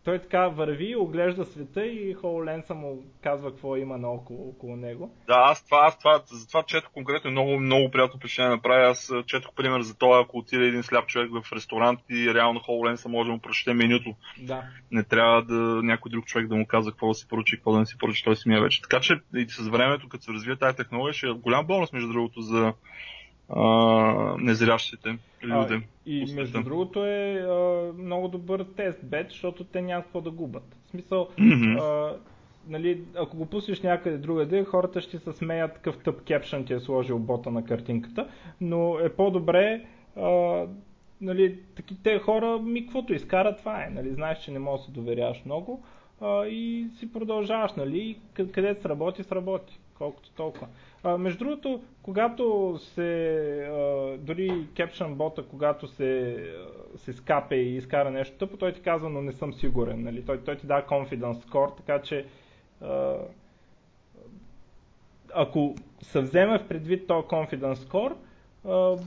[0.03, 5.11] той така върви, оглежда света и HoloLens му казва какво има наоколо около него.
[5.27, 8.89] Да, аз това, аз това, за това четох конкретно много, много приятно впечатление направя.
[8.89, 13.07] Аз четох пример за това, ако отиде един сляп човек в ресторант и реално HoloLens
[13.07, 14.15] може да му прочете менюто.
[14.39, 14.63] Да.
[14.91, 17.79] Не трябва да някой друг човек да му казва какво да си поръчи, какво да
[17.79, 18.81] не си поръчи, той ми е вече.
[18.81, 22.11] Така че и с времето, като се развие тази технология, ще е голям бонус, между
[22.11, 22.73] другото, за
[23.55, 25.81] а, незрящите люди.
[26.05, 30.75] И между другото е а, много добър тест бет, защото те няма какво да губят.
[30.85, 31.81] В смисъл, mm-hmm.
[31.81, 32.17] а,
[32.67, 36.79] нали, ако го пуснеш някъде другаде, хората ще се смеят какъв тъп кепшън ти е
[36.79, 38.27] сложил бота на картинката,
[38.61, 39.85] но е по-добре
[40.15, 40.63] а,
[41.21, 43.89] нали, таки, те хора ми каквото изкарат, това е.
[43.89, 45.83] Нали, знаеш, че не можеш да се доверяваш много
[46.21, 50.67] а, и си продължаваш, нали, къде сработи, сработи, колкото толкова.
[51.03, 53.01] А, между другото, когато се,
[53.71, 56.37] а, дори Caption бота, когато се,
[56.95, 60.03] се скапе и изкара нещо тъпо, той ти казва, но не съм сигурен.
[60.03, 60.25] Нали?
[60.25, 62.25] Той, той ти дава confidence score, така че
[62.81, 63.15] а,
[65.33, 68.15] ако се вземе в предвид този confidence score,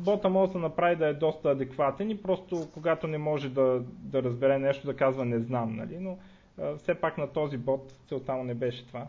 [0.05, 4.23] бота може да направи да е доста адекватен и просто когато не може да, да
[4.23, 5.77] разбере нещо, да казва не знам.
[5.77, 5.99] Нали?
[6.01, 6.19] Но
[6.61, 9.07] а, все пак на този бот целта му не беше това.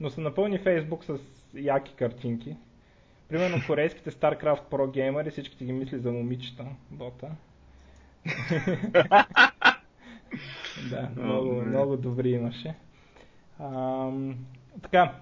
[0.00, 1.20] Но се напълни Facebook с
[1.54, 2.56] яки картинки.
[3.28, 7.30] Примерно корейските StarCraft Pro геймери, всичките ги мисли за момичета, бота.
[10.90, 12.74] Да, много, много добри имаше.
[13.58, 14.08] А,
[14.82, 15.14] така,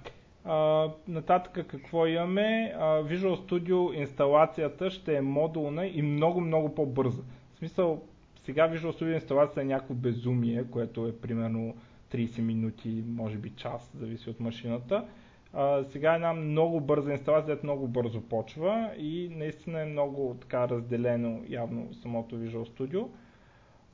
[0.44, 2.74] а, нататък какво имаме?
[2.78, 7.22] А, Visual Studio инсталацията ще е модулна и много, много по-бърза.
[7.54, 8.02] В смисъл,
[8.44, 11.74] сега Visual Studio инсталацията е някакво безумие, което е примерно
[12.12, 15.04] 30 минути, може би час, зависи от машината.
[15.52, 20.68] А, сега е една много бърза инсталация, много бързо почва и наистина е много така
[20.68, 23.08] разделено явно самото Visual Studio.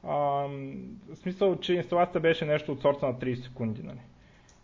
[0.03, 0.15] А,
[1.13, 3.83] в смисъл, че инсталацията беше нещо от сорта на 30 секунди.
[3.83, 4.01] Нали?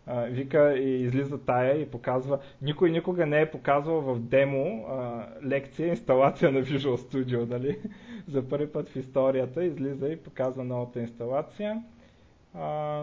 [0.07, 2.39] А, вика и излиза тая и показва.
[2.63, 7.49] Никой никога не е показвал в демо а, лекция инсталация на Visual Studio.
[7.51, 7.79] Нали?
[8.29, 11.83] За първи път в историята излиза и показва новата инсталация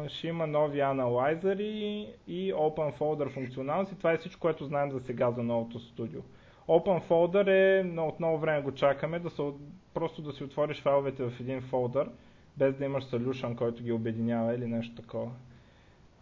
[0.07, 4.99] ще има нови аналайзери и Open Folder функционалност и това е всичко, което знаем за
[4.99, 6.21] сега за новото студио.
[6.67, 9.43] Open Folder е, но от много време го чакаме, да се,
[9.93, 12.09] просто да си отвориш файловете в един фолдър,
[12.57, 15.31] без да имаш solution, който ги обединява или нещо такова.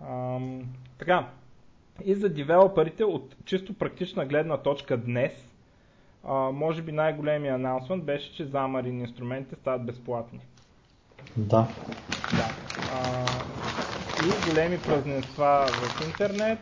[0.01, 0.63] Ам,
[0.97, 1.29] така,
[2.05, 5.51] и за девелоперите от чисто практична гледна точка днес,
[6.23, 10.39] а, може би най-големия анонсмент беше, че Xamarin инструментите стават безплатни.
[11.37, 11.67] Да.
[12.31, 12.64] Да.
[12.93, 13.25] А,
[14.25, 16.59] и големи празненства в интернет.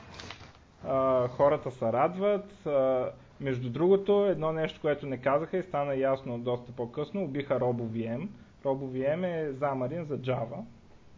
[0.87, 2.65] А, хората се радват.
[2.65, 3.09] А,
[3.39, 8.27] между другото, едно нещо, което не казаха и стана ясно доста по-късно, убиха RoboVM.
[8.63, 10.63] RoboVM е Xamarin за Java.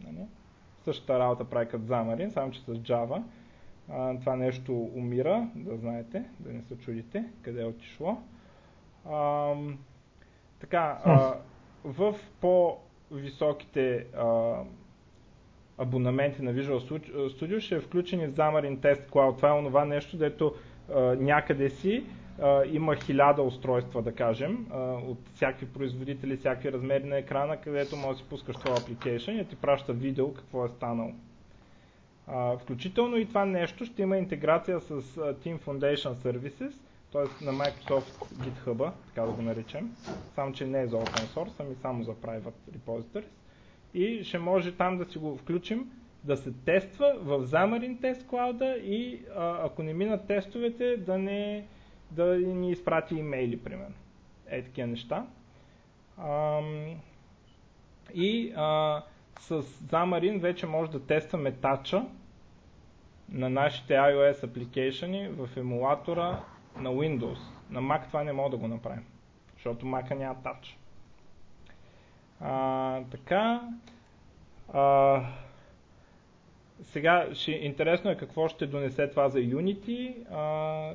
[0.06, 0.26] Нали?
[0.84, 3.22] Същата работа прави като Xamarin, само че с Java.
[3.90, 8.18] А, това нещо умира, да знаете, да не се чудите къде е отишло.
[9.10, 9.52] А,
[10.60, 11.34] така, а,
[11.84, 12.76] в по
[13.10, 14.54] високите а,
[15.78, 19.36] абонаменти на Visual Studio ще е включени Xamarin Test Cloud.
[19.36, 20.54] Това е онова нещо, дето
[20.94, 22.04] а, някъде си
[22.42, 24.66] а, има хиляда устройства, да кажем,
[25.06, 29.48] от всякакви производители, всякакви размери на екрана, където може да си пускаш това application и
[29.48, 31.12] ти праща видео какво е станало.
[32.58, 36.72] Включително и това нещо ще има интеграция с Team Foundation Services,
[37.12, 37.44] т.е.
[37.44, 39.96] на Microsoft GitHub, така да го наречем,
[40.34, 43.24] само че не е за open source, ами само за private repositories.
[43.96, 45.90] И ще може там да си го включим,
[46.24, 51.66] да се тества в Xamarin Test Cloud и ако не минат тестовете, да, не,
[52.10, 53.94] да ни изпрати имейли, примерно.
[54.46, 55.26] Е такива неща.
[58.14, 59.02] И а,
[59.40, 62.04] с Xamarin вече може да тестваме тача
[63.28, 66.40] на нашите iOS application в емулатора
[66.78, 67.38] на Windows.
[67.70, 69.04] На Mac това не мога да го направим,
[69.54, 70.76] защото Mac няма Touch.
[72.40, 73.60] А, така,
[74.72, 75.20] а,
[76.82, 80.14] сега ще, интересно е какво ще донесе това за Unity.
[80.30, 80.92] А,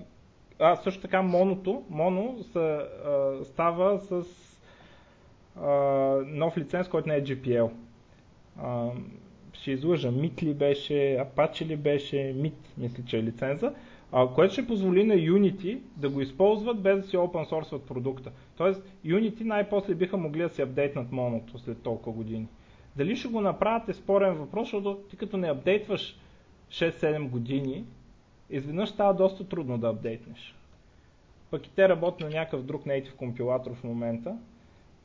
[0.59, 2.59] а също така моното, моно са,
[3.05, 4.23] а, става с
[5.55, 5.69] а,
[6.25, 7.71] нов лиценз, който не е GPL.
[8.61, 8.89] А,
[9.53, 13.73] ще излъжа, MIT ли беше, Apache ли беше, MIT, мисля, че е лиценза
[14.11, 18.31] което ще позволи на Unity да го използват без да си open source продукта.
[18.57, 22.47] Тоест Unity най-после биха могли да си апдейтнат моното след толкова години.
[22.95, 26.19] Дали ще го направят е спорен въпрос, защото ти като не апдейтваш
[26.69, 27.85] 6-7 години,
[28.49, 30.55] изведнъж става доста трудно да апдейтнеш.
[31.51, 34.37] Пък и те работят на някакъв друг native компилатор в момента,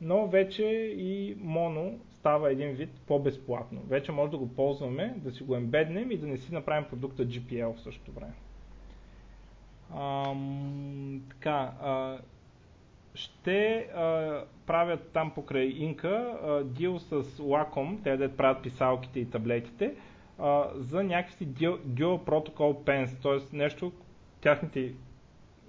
[0.01, 0.63] но вече
[0.97, 3.81] и моно става един вид по-безплатно.
[3.87, 7.25] Вече може да го ползваме, да си го ембеднем и да не си направим продукта
[7.25, 8.33] GPL в същото време.
[11.29, 12.17] Така, а,
[13.13, 19.95] ще а, правят там покрай Инка дил с Wacom, те да правят писалките и таблетите,
[20.39, 23.57] а, за някакви Dual Protocol Pens, т.е.
[23.57, 23.91] нещо,
[24.41, 24.93] тяхните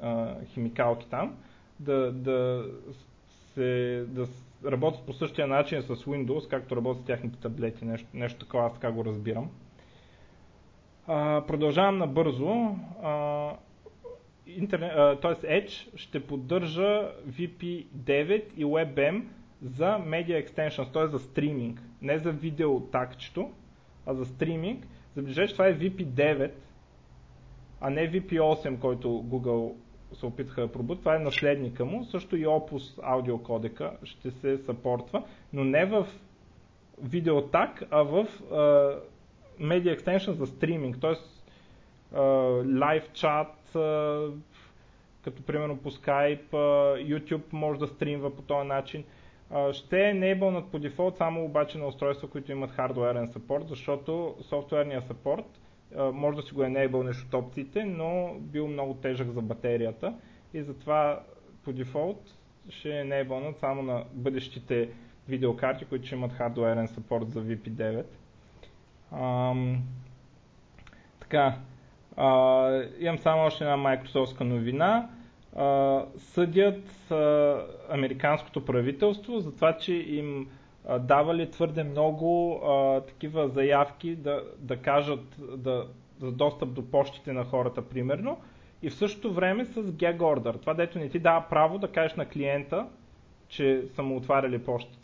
[0.00, 1.36] а, химикалки там,
[1.80, 2.64] да, да,
[3.54, 4.26] се, да
[4.64, 8.74] работят по същия начин с Windows, както работят с тяхните таблети, нещо, нещо такова, аз
[8.74, 9.50] така го разбирам.
[11.06, 12.76] А, продължавам набързо.
[13.02, 13.52] А,
[14.48, 15.60] интернет, т.е.
[15.60, 19.22] Edge ще поддържа VP9 и WebM
[19.62, 21.06] за Media Extensions, т.е.
[21.06, 21.82] за стриминг.
[22.02, 23.50] Не за видео такчето,
[24.06, 24.86] а за стриминг.
[25.16, 26.50] Забележете, това е VP9,
[27.80, 29.74] а не VP8, който Google
[30.12, 30.98] се опитаха да пробут.
[30.98, 32.04] Това е наследника му.
[32.04, 35.22] Също и Opus аудиокодека ще се съпортва,
[35.52, 36.06] но не в
[37.02, 38.98] видеотак, а в uh,
[39.60, 41.00] Media Extension за стриминг.
[41.00, 41.37] Т.е
[42.80, 43.54] лайв чат,
[45.24, 46.50] като примерно по Skype,
[47.08, 49.04] YouTube може да стримва по този начин.
[49.72, 55.04] Ще е enablenат по дефолт само обаче на устройства, които имат хардуерен support, защото софтуерният
[55.04, 55.44] support
[56.12, 60.14] може да си го enablenеш от опциите, но бил много тежък за батерията
[60.54, 61.22] и затова
[61.64, 62.34] по дефолт
[62.68, 64.88] ще е enablenат само на бъдещите
[65.28, 68.04] видеокарти, които ще имат хардуерен support за VP9.
[69.12, 69.82] Ам,
[71.20, 71.58] така,
[73.00, 75.08] имам само още една Microsoft новина.
[75.56, 77.56] А, съдят а,
[77.90, 80.48] американското правителство за това, че им
[80.88, 85.86] а, давали твърде много а, такива заявки да, да кажат да,
[86.20, 88.38] за достъп до почтите на хората, примерно,
[88.82, 90.60] и в същото време с gag order.
[90.60, 92.86] Това, дето не ти дава право да кажеш на клиента,
[93.48, 94.97] че са му отваряли почтата.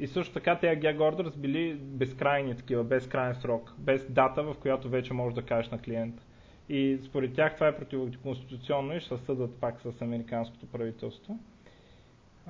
[0.00, 4.54] И също така тези gag orders били безкрайни такива, без крайен срок, без дата, в
[4.60, 6.22] която вече можеш да кажеш на клиента.
[6.68, 11.38] И според тях това е противоконституционно и ще съдат пак с американското правителство.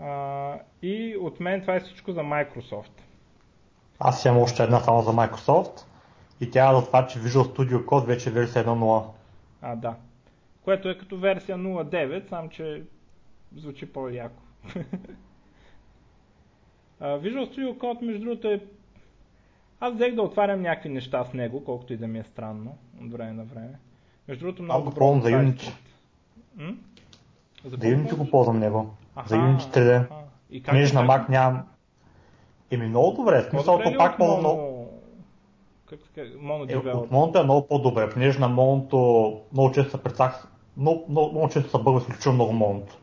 [0.00, 3.00] А, и от мен това е всичко за Microsoft.
[3.98, 5.86] Аз имам още една само за Microsoft
[6.40, 9.04] и тя е за това, че Visual Studio Code вече е версия 1.0.
[9.62, 9.96] А, да.
[10.64, 12.82] Което е като версия 0.9, само че
[13.56, 14.42] звучи по-яко.
[17.04, 18.60] Visual Studio Code, между другото, е...
[19.80, 23.12] Аз взех да отварям някакви неща с него, колкото и да ми е странно от
[23.12, 23.78] време на време.
[24.28, 25.08] Между другото, много добро.
[25.08, 25.72] Аз го за Unity.
[27.64, 28.94] За, Unity го ползвам него.
[29.16, 29.96] Аха, за Unity 3D.
[29.96, 30.14] Аха.
[30.50, 31.62] И как Понеже на Mac нямам...
[32.70, 34.90] Еми много добре, в смисъл то пак ползвам много...
[35.86, 40.02] Как, как, моно е, от моното е много по-добре, понеже на моното много често се
[40.02, 42.98] предсах, много, много, много често се бъгва изключително много моното.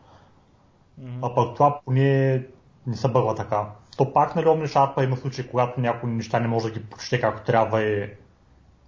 [1.02, 1.20] Mm-hmm.
[1.22, 2.44] А пък това поне
[2.88, 3.66] не се бъгва така.
[3.98, 7.22] То пак нали Omni Sharp има случаи, когато някои неща не може да ги прочете
[7.22, 8.10] както трябва и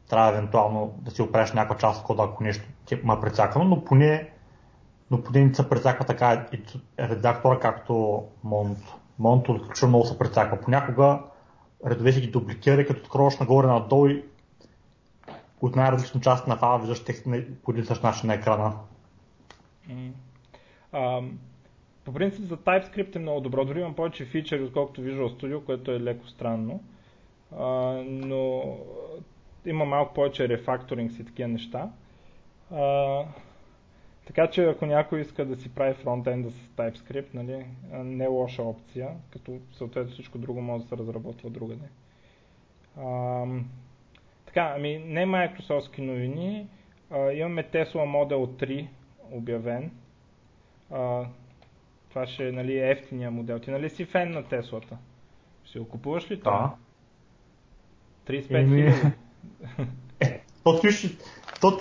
[0.09, 3.85] трябва евентуално да си оправиш някаква част от кода, ако нещо ти ма прецакано, но
[3.85, 4.29] поне,
[5.11, 6.59] но поне не се прецаква така и
[6.99, 8.97] редактора, както Монто.
[9.19, 10.61] Монто изключително много се прецаква.
[10.61, 11.19] Понякога
[11.85, 14.23] редове си ги дубликира, като скролваш нагоре надолу и
[15.61, 17.25] от най-различни части на файла виждаш текст
[17.63, 18.73] по един същ начин на екрана.
[19.89, 20.11] Mm.
[20.93, 21.31] Um,
[22.05, 23.65] по принцип за TypeScript е много добро.
[23.65, 26.83] Дори имам повече фичери, отколкото Visual Studio, което е леко странно.
[27.53, 28.77] Uh, но
[29.65, 31.89] има малко повече рефакторинг и такива неща.
[32.73, 33.25] Uh,
[34.25, 38.63] така че ако някой иска да си прави фронтенда с TypeScript, нали, не е лоша
[38.63, 41.85] опция, като съответно всичко друго може да се разработва другаде.
[44.45, 46.67] Така, ами не Microsoftски новини.
[47.11, 48.87] Uh, имаме Tesla Model 3
[49.31, 49.91] обявен.
[50.91, 51.25] Uh,
[52.13, 53.59] това ще е нали, ефтиния модел.
[53.59, 54.97] Ти нали си фен на Теслата?
[55.63, 56.75] Ще го купуваш ли това?
[58.27, 58.33] Да.
[58.33, 59.13] 35 хиляди.
[60.19, 60.81] Е, то,
[61.61, 61.77] то,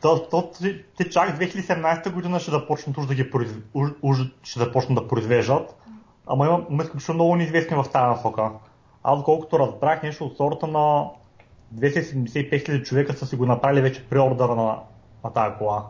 [0.00, 0.50] то, то,
[0.96, 3.54] те чак 2017 година ще започнат уж да ги произ...
[3.74, 5.76] уж, уж ще започнат да произвеждат.
[6.26, 8.50] Ама има, има изключително много неизвестни в тази насока.
[9.02, 11.10] Аз колкото разбрах нещо от сорта на
[11.74, 14.78] 275 000 човека са си го направили вече преордъра на,
[15.24, 15.86] на тази кола.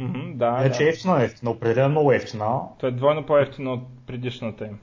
[0.00, 0.84] Mm-hmm, да, Вече да.
[0.84, 2.60] е ефтина, ефтина, определено много ефтина.
[2.78, 4.78] Това е двойно по-ефтина от предишната им.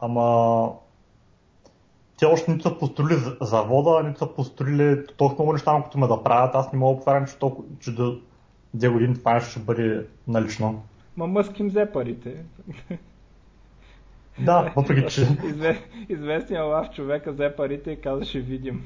[0.00, 0.70] Ама
[2.18, 6.22] те още нито са построили завода, нито са построили толкова много неща, като ме да
[6.22, 6.54] правят.
[6.54, 8.20] Аз не мога да повярвам, че, толкова, че до
[8.74, 10.82] две години това ще бъде налично.
[11.16, 12.44] Ма Мъск им взе парите.
[14.38, 15.20] Да, въпреки че.
[15.44, 18.84] Изве, известният лав човека взе парите и каза, ще видим.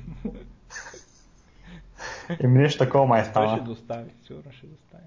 [2.41, 3.57] Еми нещо такова май става.
[3.57, 5.03] Ще достави, сигурно ще достави.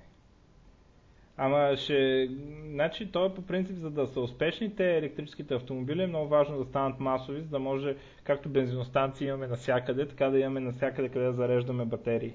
[1.37, 2.29] Ама ще...
[2.71, 6.57] Значи, то е по принцип, за да са успешни те електрическите автомобили, е много важно
[6.57, 11.25] да станат масови, за да може, както бензиностанции имаме навсякъде, така да имаме навсякъде къде
[11.25, 12.33] да зареждаме батерии.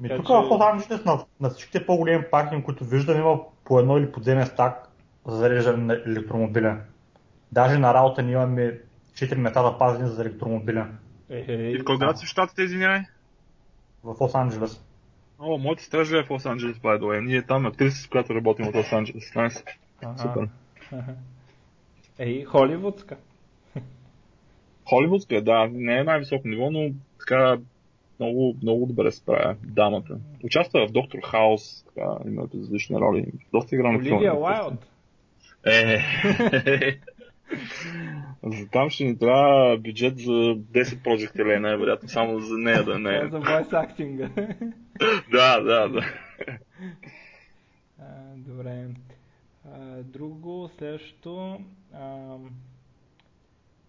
[0.00, 0.32] Ми тук че...
[0.32, 4.34] в Лос на, на всичките по-големи паркинги, които виждам, има по едно или по две
[4.34, 4.78] места
[5.26, 6.78] за зареждане на електромобиля.
[7.52, 8.78] Даже на работа ние имаме
[9.12, 10.86] 4 места да пазени за електромобиля.
[11.32, 13.00] Е, е, и в кой град си в щатите, извинявай?
[14.04, 14.84] В Лос Анджелес.
[15.38, 17.20] О, моята сестра живее в Лос Анджелес, by the way.
[17.20, 19.34] Ние там актриса, с която работим от Лос Анджелес.
[19.34, 19.64] Найс.
[20.16, 20.48] Супер.
[22.18, 23.16] Ей, холивудска.
[24.88, 25.68] Холивудска, да.
[25.72, 27.58] Не е най-високо ниво, но така
[28.20, 30.18] много, много добре справя дамата.
[30.44, 33.26] Участва в Доктор Хаус, така, има различни роли.
[33.52, 34.86] Доста игра на Оливия Уайлд.
[35.66, 35.98] Е,
[38.42, 42.98] за там ще ни трябва бюджет за 10 прожекти ли най-вероятно, само за нея да
[42.98, 43.28] не е.
[43.28, 44.28] за voice актинга.
[45.30, 46.00] да, да, да.
[47.98, 48.04] А,
[48.36, 48.86] добре.
[49.72, 51.60] А, друго, следващото.
[51.94, 52.36] А,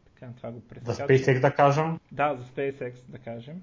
[0.05, 0.95] така, това го прескачам.
[0.95, 1.99] За SpaceX да кажем?
[2.11, 3.61] Да, за SpaceX да кажем.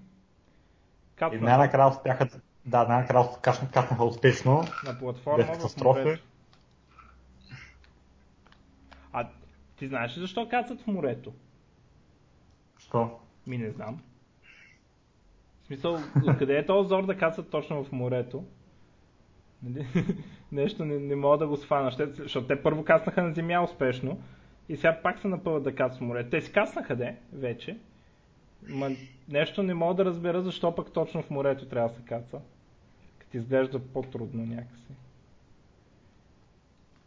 [1.16, 1.38] Капна.
[1.38, 2.28] И най-накрая успяха
[2.66, 4.64] да, най-накрая каснаха успешно.
[4.86, 6.22] На платформа в морето.
[9.12, 9.28] А
[9.80, 11.32] ти знаеш ли защо кацат в морето?
[12.78, 13.18] Що?
[13.46, 14.00] Ми не знам.
[15.62, 15.98] В смисъл,
[16.38, 18.44] къде е този зор да кацат точно в морето?
[19.62, 19.86] Нали?
[20.52, 24.20] Нещо не, не мога да го схвана, защото те първо кацнаха на земя успешно
[24.68, 26.30] и сега пак се напъват да кацат в море.
[26.30, 27.78] Те си кацнаха де, вече.
[28.68, 28.90] Ма
[29.28, 32.40] нещо не мога да разбера защо пък точно в морето трябва да се каца.
[33.18, 34.92] Като изглежда по-трудно някакси.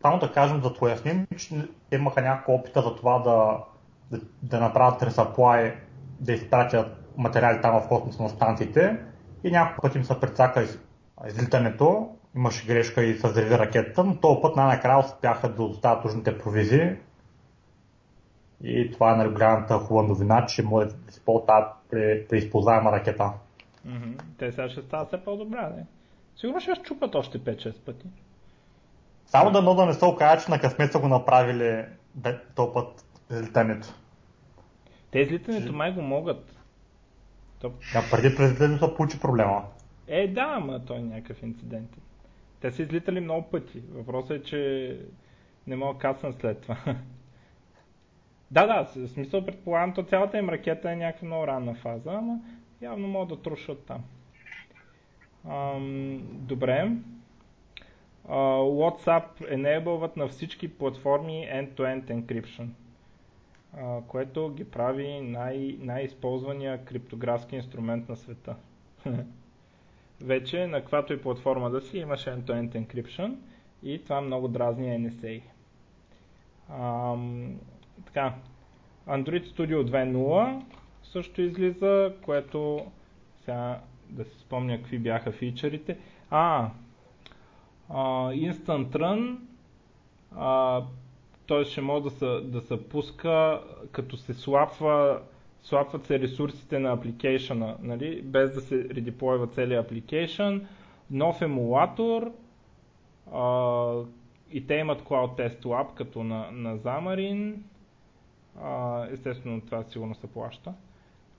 [0.05, 3.57] Само да кажем, да поясним, че имаха няколко опита за това да,
[4.11, 5.73] да, да направят ресаплай,
[6.19, 8.99] да изпратят материали там в космоса на станциите
[9.43, 10.79] и няколко пъти им се прецака из,
[11.27, 16.37] излитането, имаше грешка и се взриви ракетата, но този път най-накрая успяха да доставят нужните
[16.37, 16.95] провизии
[18.63, 23.33] и това е нали, голямата хубава новина, че може да се ползват при, при ракета.
[24.37, 25.85] Те сега ще стават все по-добре, не?
[26.35, 28.05] Сигурно ще щупат още 5-6 пъти.
[29.33, 31.85] Само да но да не се окаже, че на късмет са го направили
[32.55, 33.87] този път излитането.
[35.11, 36.59] Те излитането май го могат.
[37.59, 37.69] То...
[37.69, 39.63] Да, преди президентът получи проблема.
[40.07, 41.89] Е, да, ама той е някакъв инцидент.
[42.61, 43.83] Те са излитали много пъти.
[43.91, 44.99] Въпросът е, че
[45.67, 46.77] не мога кацна след това.
[48.51, 52.39] да, да, в смисъл предполагам, то цялата им ракета е някаква много ранна фаза, ама
[52.81, 54.03] явно могат да трушат там.
[55.49, 56.91] Ам, добре.
[58.27, 62.67] WhatsApp enableват на всички платформи end-to-end encryption,
[64.07, 68.55] което ги прави най- най-използвания криптографски инструмент на света.
[70.21, 73.35] Вече на каквато и платформа да си имаш end-to-end encryption
[73.83, 75.41] и това много дразни NSA.
[76.71, 77.53] Um,
[78.05, 78.33] така,
[79.07, 80.63] Android Studio 2.0
[81.03, 82.85] също излиза, което
[83.41, 85.97] сега да си спомня какви бяха фичерите.
[86.29, 86.69] А,
[87.89, 89.37] Instant Run,
[91.45, 93.61] той ще може да се, да се пуска
[93.91, 95.21] като се слапва,
[95.63, 98.21] слапват се ресурсите на апликейшена, нали?
[98.21, 100.57] без да се редеплойва целият апликейшн.
[101.11, 102.31] Нов емулатор
[103.31, 104.05] uh,
[104.51, 107.55] и те имат Cloud Test Lab като на, на Xamarin.
[108.59, 110.73] Uh, естествено това сигурно се плаща.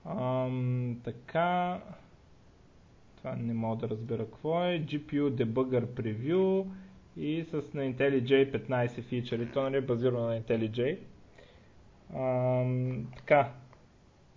[0.07, 1.79] Um, така,
[3.25, 4.79] това не мога да разбера какво е.
[4.79, 6.65] GPU Debugger Preview
[7.17, 9.51] и с на IntelliJ 15 фичъри.
[9.51, 10.97] То нали е базирано на IntelliJ.
[12.15, 13.51] Ам, така,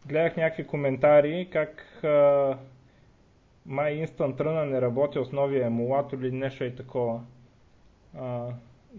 [0.07, 2.59] гледах някакви коментари как а,
[3.67, 7.21] май Instant Run не работил с новия емулатор или нещо и такова.
[8.19, 8.49] А,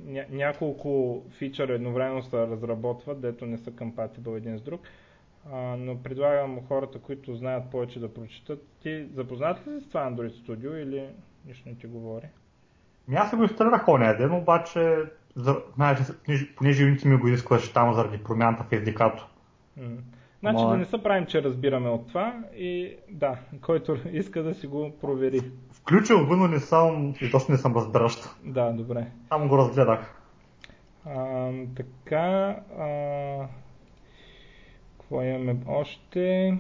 [0.06, 4.82] ня- няколко фичъра едновременно се разработват, дето не са compatible един с друг.
[5.52, 8.68] А, но предлагам хората, които знаят повече да прочитат.
[8.84, 11.10] Ти запознат ли си с това Android Studio или
[11.46, 12.26] нищо не ти говори?
[13.08, 15.04] Ми аз го изтърнах оня ден, обаче
[15.36, 15.98] за, знаеш,
[16.56, 19.28] понеже Unity ми го искаш там заради промяната в SDK-то.
[19.78, 19.98] М-
[20.40, 20.72] Значи Ама...
[20.72, 24.92] да не се правим, че разбираме от това и да, който иска да си го
[25.02, 25.42] провери.
[25.72, 28.30] Включил го, но не съм и точно не съм разбиращ.
[28.44, 29.08] Да, добре.
[29.28, 30.16] Само го разгледах.
[31.06, 32.88] А, така, а,
[35.10, 36.58] какво имаме още?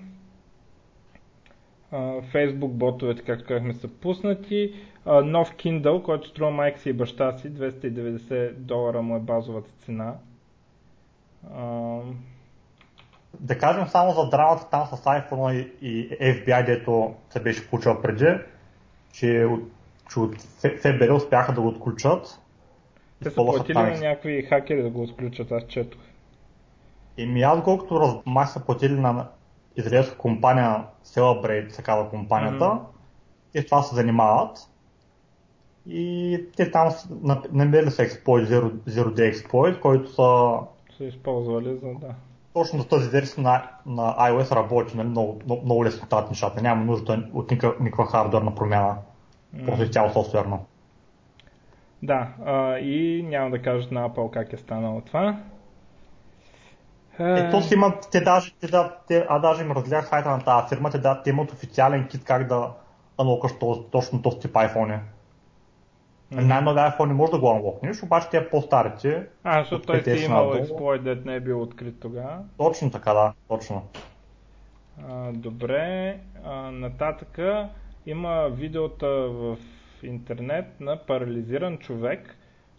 [2.33, 4.73] Facebook ботовете, както казахме, са пуснати.
[5.05, 9.71] Uh, нов Kindle, който струва майка си и баща си, 290 долара му е базовата
[9.71, 10.15] цена.
[13.39, 18.27] Да кажем само за драмата там с iPhone и FBI, дето се беше получил преди,
[19.11, 19.61] че от,
[20.11, 20.41] че от
[20.81, 22.39] ФБР успяха да го отключат.
[23.23, 26.01] Те са платили на някакви хакери да го отключат, аз четох.
[27.23, 29.27] Еми аз колкото размах са платили на
[29.75, 33.59] израелска компания Celebrate, такава компанията, mm-hmm.
[33.61, 34.57] и това се занимават.
[35.87, 36.89] И те там
[37.51, 40.59] намерили са Exploit, Zero, Zero Day Exploit, който са...
[40.97, 42.15] Са използвали за да.
[42.53, 46.61] Точно за тази версия на, на iOS работи, нали, много, много, много лесно стават нещата.
[46.61, 48.97] Няма нужда от никаква, никаква хардверна промяна.
[49.55, 49.65] Mm.
[49.65, 50.65] Просто е цяло софтуерно.
[52.03, 55.39] Да, а, и няма да кажат на Apple как е станало това.
[57.19, 60.43] Е, то си имат, те даже, те, да, те, а даже им разгледах сайта на
[60.43, 62.71] тази фирма, те, да, те имат официален кит как да
[63.17, 63.51] анлокаш
[63.91, 64.99] точно този тип iPhone.
[66.33, 66.41] Mm-hmm.
[66.41, 69.27] Най-новия iPhone не може да го анлокнеш, обаче те по-старите.
[69.43, 72.37] А, защото той си имал експлойт, дет не е бил открит тогава.
[72.57, 73.83] Точно така, да, точно.
[75.09, 77.69] А, добре, а, нататъка
[78.05, 79.57] има видеота в
[80.03, 82.35] интернет на парализиран човек,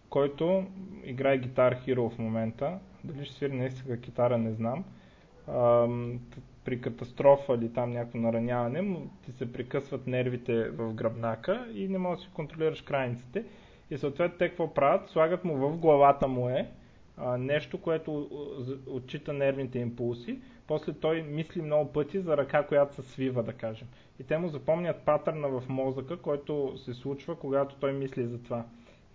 [0.09, 0.65] който
[1.03, 4.83] играе Guitar Hero в момента дали ще свири наистина китара, не знам.
[6.65, 12.23] При катастрофа или там някакво нараняване, ти се прекъсват нервите в гръбнака и не можеш
[12.23, 13.45] да си контролираш крайниците.
[13.91, 15.09] И съответно те какво правят?
[15.09, 16.71] Слагат му в главата му е
[17.37, 18.29] нещо, което
[18.87, 20.39] отчита нервните импулси.
[20.67, 23.87] После той мисли много пъти за ръка, която се свива, да кажем.
[24.19, 28.65] И те му запомнят патърна в мозъка, който се случва, когато той мисли за това.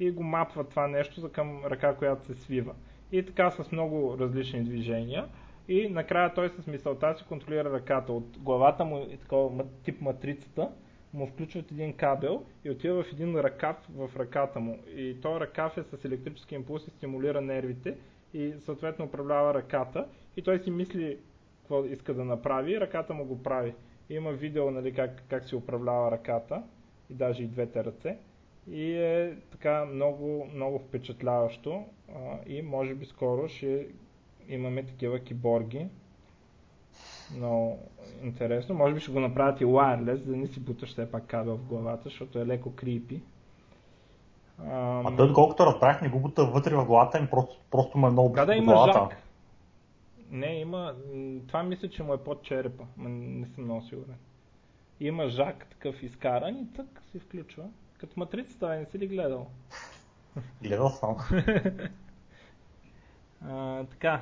[0.00, 2.74] И го мапва това нещо за към ръка, която се свива
[3.12, 5.28] и така с много различни движения.
[5.68, 8.12] И накрая той с мисълта си контролира ръката.
[8.12, 10.70] От главата му такова тип матрицата,
[11.14, 14.78] му включват един кабел и отива в един ръкав в ръката му.
[14.96, 17.96] И този ръкав е с електрически импулс и стимулира нервите
[18.34, 20.06] и съответно управлява ръката.
[20.36, 21.18] И той си мисли
[21.60, 23.74] какво иска да направи и ръката му го прави.
[24.10, 26.62] Има видео нали, как, как си управлява ръката
[27.10, 28.18] и даже и двете ръце.
[28.70, 33.86] И е така много, много впечатляващо а, и може би скоро ще
[34.48, 35.86] имаме такива киборги.
[37.36, 37.78] Много
[38.22, 38.74] интересно.
[38.74, 41.56] Може би ще го направят и wireless, за да не си буташ все пак кабел
[41.56, 43.22] в главата, защото е леко крипи.
[44.58, 48.10] А той, колкото разбрах, не го бута вътре в главата им, просто, просто му е
[48.10, 48.98] много да, да има главата.
[48.98, 49.22] жак.
[50.30, 50.94] Не, има...
[51.46, 54.16] Това мисля, че му е под черепа, но не съм много сигурен.
[55.00, 57.64] Има жак такъв изкаран и тък се включва.
[57.98, 59.46] Като матрицата, не си ли гледал?
[60.62, 61.16] Гледал съм.
[63.48, 64.20] а, така.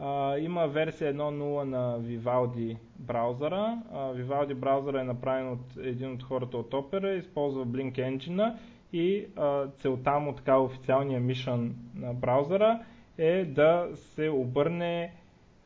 [0.00, 3.82] А, има версия 1.0 на Vivaldi браузъра.
[3.92, 8.54] А, Vivaldi браузъра е направен от един от хората от Opera, използва Blink Engine
[8.92, 12.80] и а, целта му, така официалния мишън на браузъра
[13.18, 15.12] е да се обърне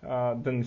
[0.02, 0.64] а, да, не,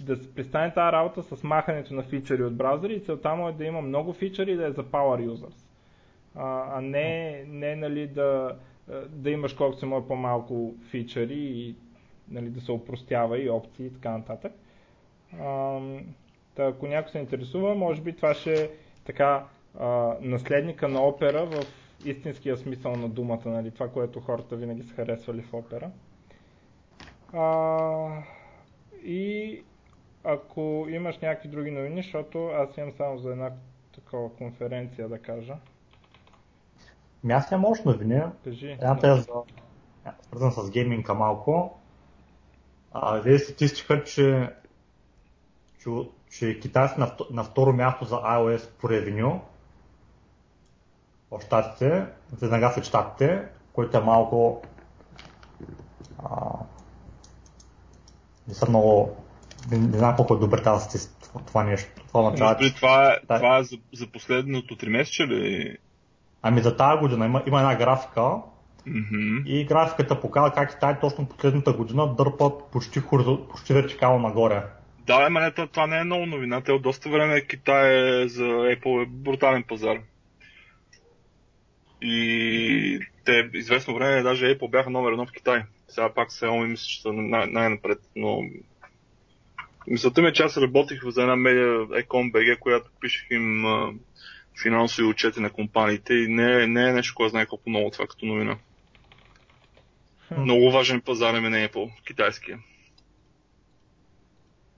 [0.00, 3.64] да престане тази работа с махането на фичъри от браузъри и целта му е да
[3.64, 5.65] има много фичъри и да е за power users.
[6.36, 8.56] А, а не, не нали, да,
[9.08, 11.76] да имаш колкото се може по-малко фичъри и
[12.30, 14.52] нали, да се опростява и опции и така нататък.
[15.40, 15.80] А,
[16.54, 18.70] та, ако някой се интересува, може би това ще е
[19.04, 19.44] така
[19.78, 21.64] а, наследника на опера в
[22.04, 25.90] истинския смисъл на думата, нали, това, което хората винаги са харесвали в опера.
[27.32, 28.22] А,
[29.04, 29.62] и
[30.24, 33.52] ако имаш някакви други новини, защото аз имам само за една
[33.94, 35.56] такова конференция да кажа.
[37.26, 38.22] Ми аз нямам още новини.
[38.44, 38.70] Кажи.
[38.70, 39.26] Едната е за...
[40.22, 41.80] свързан с гейминга малко.
[42.92, 44.50] А, вие статистика, че,
[45.78, 45.90] че,
[46.30, 49.40] че Китай са на, на второ място за iOS по ревеню
[51.30, 54.62] в щатите, веднага след щатите, което е малко
[56.24, 56.30] а,
[58.48, 59.16] не съм много
[59.70, 61.08] не, не знам колко е добре тази
[61.46, 62.02] това нещо.
[62.08, 62.74] Това че...
[62.74, 63.36] Това е, да.
[63.36, 65.78] това е за, за последното три месеца ли?
[66.48, 69.44] Ами за тази година има, има една графика mm-hmm.
[69.46, 73.00] и графиката показва как Китай точно последната година дърпат почти,
[73.50, 74.62] почти вертикално нагоре.
[75.06, 76.60] Да, ама не, това не е много новина.
[76.60, 79.98] Те от доста време Китай е за Apple е брутален пазар.
[82.02, 85.62] И те известно време даже Apple бяха номер едно в Китай.
[85.88, 88.42] Сега пак Xiaomi мисля, че са най- най-напред, но
[89.86, 91.64] мисълта ми е, че аз работих за една медиа
[92.02, 93.64] Ecom.bg, която пишех им
[94.62, 98.06] финансови отчети на компаниите и не, е, не е нещо, което знае колко много това
[98.06, 98.56] като новина.
[100.38, 102.58] Много важен пазар е на Apple, китайския.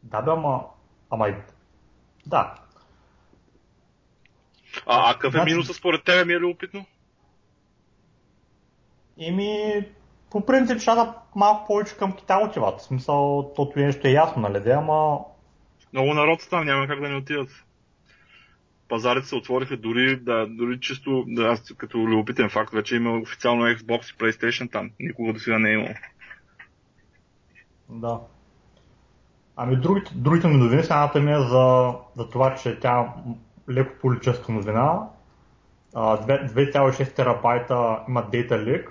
[0.03, 0.65] Да, бе, ама...
[1.11, 1.35] Ама и...
[2.27, 2.55] Да.
[4.87, 5.53] А, а какъв е значи...
[5.53, 6.87] минуса според тебе, ми е любопитно?
[9.21, 9.85] Еми,
[10.31, 12.81] по принцип да малко повече към Китай отиват.
[12.81, 15.19] В смисъл, тото нещо е ясно, нали, ама...
[15.93, 17.49] Много народ там, няма как да не отидат.
[18.89, 23.65] Пазарите се отвориха дори, да, дори чисто, да, аз като любопитен факт, вече има официално
[23.65, 24.91] Xbox и PlayStation там.
[25.01, 25.89] Никога до сега не е имало.
[27.89, 28.21] Да.
[29.57, 33.15] Ами другите, другите ми новини, едната ми е за, за това, че тя
[33.71, 35.01] леко политическа новина.
[35.95, 38.89] 2,6 терабайта има Data Leak,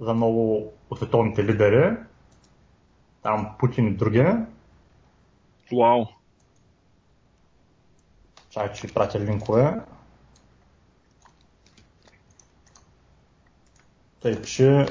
[0.00, 1.96] за много от световните лидери.
[3.22, 4.26] Там Путин и други.
[5.72, 6.06] Вау.
[8.52, 9.80] Чай, че пратя линкове.
[14.20, 14.86] Тъй, че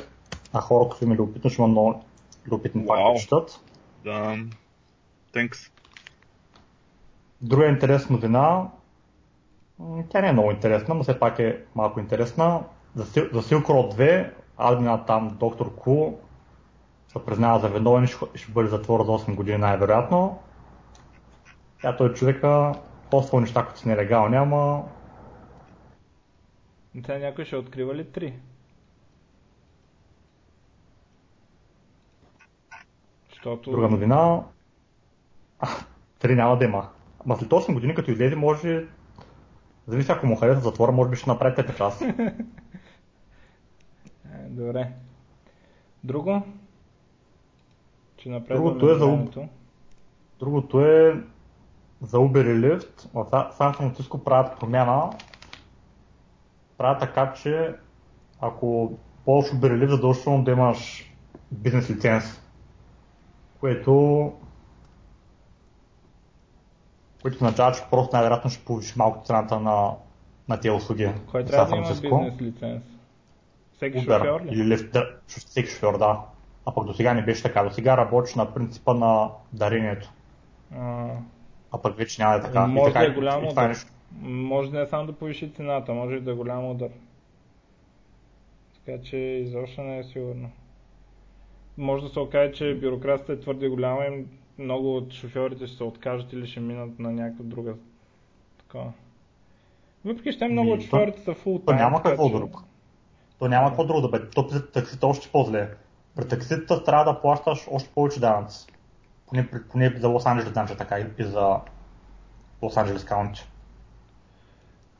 [0.53, 2.03] на хора, които ми любопитно, ще има много
[2.45, 3.59] любопитни пак да четат.
[4.03, 4.37] Да.
[5.33, 5.71] Thanks.
[7.41, 8.67] Друга интересна новина,
[10.09, 12.63] тя не е много интересна, но все пак е малко интересна.
[12.95, 16.13] За, за Silk Road 2 админа там, доктор Ку,
[17.07, 20.39] се признава за виновен и ще бъде затвор за 8 години най-вероятно.
[21.81, 22.73] Тя той човека
[23.11, 24.83] поства неща, които са нелегални, ама...
[27.03, 28.33] Тя някой ще открива ли три?
[33.29, 33.71] Защото...
[33.71, 34.43] Друга новина...
[35.59, 35.67] А,
[36.19, 36.89] три няма да има.
[37.25, 38.85] Ама след 8 години, като излезе, може...
[39.87, 41.99] Зависи ако му хареса затвора, може би ще направи пета част.
[44.49, 44.91] Добре.
[46.03, 46.41] Друго?
[48.17, 49.27] Че Другото е, за,
[50.39, 51.23] Другото е
[52.01, 53.07] за Uber и Lyft.
[53.13, 55.09] В Сан Франциско правят промяна.
[56.77, 57.75] Правят така, че
[58.41, 61.11] ако ползваш Uber и Lyft, задължително да имаш
[61.51, 62.41] бизнес лиценз,
[63.59, 64.33] което
[67.21, 69.91] което означава, че просто най-вероятно ще повиши малко цената на,
[70.49, 71.09] на тези услуги.
[71.31, 72.83] Кой трябва да има бизнес лиценз?
[73.73, 74.49] Всеки Uber, шофьор ли?
[74.49, 76.19] Или лифт, да, всеки шофьор, да.
[76.65, 77.63] А пък до сега не беше така.
[77.63, 80.11] До сега работиш на принципа на дарението.
[80.75, 81.07] А,
[81.71, 82.67] а пък вече няма да е така.
[82.67, 83.91] Може така, да е това е нещо.
[84.21, 86.89] Може не е само да повиши цената, може да е голям удар.
[88.85, 90.51] Така че изобщо не е сигурно.
[91.77, 94.25] Може да се окаже, че бюрокрацията е твърде голяма и
[94.57, 97.75] много от шофьорите ще се откажат или ще минат на някаква друга
[98.57, 98.93] такова.
[100.05, 101.65] Въпреки, че много от шофьорите са time.
[101.65, 102.35] То няма какво че...
[102.35, 102.61] друго.
[103.39, 104.29] То няма какво друго да бе.
[104.29, 105.69] То при таксите още по-зле.
[106.15, 108.67] При таксите трябва да плащаш още повече данъци.
[109.31, 111.59] Поне, поне за Лос Анджелес значи така и за
[112.61, 113.47] Лос Анджелес Каунти.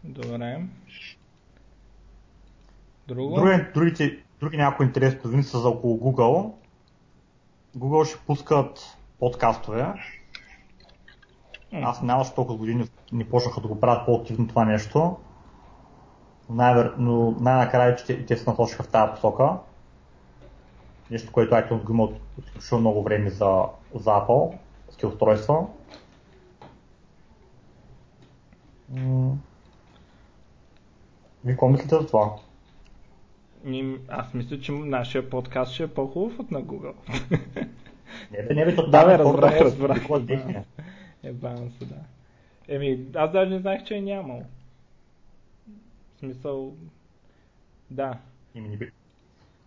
[0.03, 0.61] Добре.
[3.07, 3.35] Друго?
[3.35, 6.53] Други, другите, други някои интересни новини са за около Google.
[7.77, 9.93] Google ще пускат подкастове.
[11.73, 15.17] Аз няма толкова години не почнаха да го правят по-активно това нещо.
[16.49, 19.57] Най- но най-накрая че те, се насочиха в тази посока.
[21.11, 22.15] Нещо, което iTunes го има от
[22.71, 23.63] много време за,
[23.95, 24.57] за Apple,
[24.89, 25.67] такива устройства.
[31.43, 32.35] Вие какво мислите за това?
[34.07, 36.93] Аз мисля, че нашия подкаст ще е по-хубав от на Google.
[38.31, 40.09] Не, бе, не, бе, да, бе, разбрах, разбрах.
[41.23, 41.95] Е, бавам се, да.
[42.67, 44.43] Еми, аз даже не знаех, че е нямал.
[46.15, 46.73] В смисъл,
[47.89, 48.17] да.
[48.55, 48.91] Еми, не би.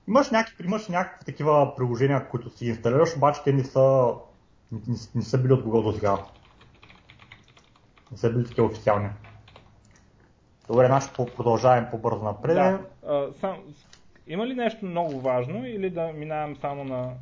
[0.08, 4.08] Имаш някакви, имаш някакви такива приложения, които си инсталираш, обаче те не са,
[4.72, 6.18] не, не са били от Google до сега.
[8.12, 9.08] Не са били такива официални.
[10.68, 11.06] Добре, значи
[11.36, 12.54] продължаваме по-бързо напред.
[12.54, 12.80] Да.
[13.06, 13.56] А, сам,
[14.26, 17.12] има ли нещо много важно или да минавам само на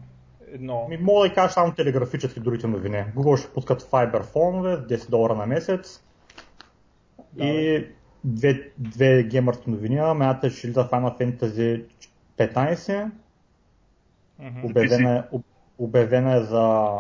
[0.53, 0.87] едно?
[0.89, 3.05] Ми, мога да кажа само телеграфически другите новини.
[3.17, 6.05] Google ще пускат Fiber фонове 10 долара на месец.
[7.33, 7.87] Да, и
[8.25, 10.01] две, две геймърски новини.
[10.15, 11.85] Мята ще за Final Fantasy
[12.39, 13.11] 15.
[14.41, 14.65] Mm-hmm.
[14.65, 15.37] Обявена, е,
[15.79, 16.97] обявена е за,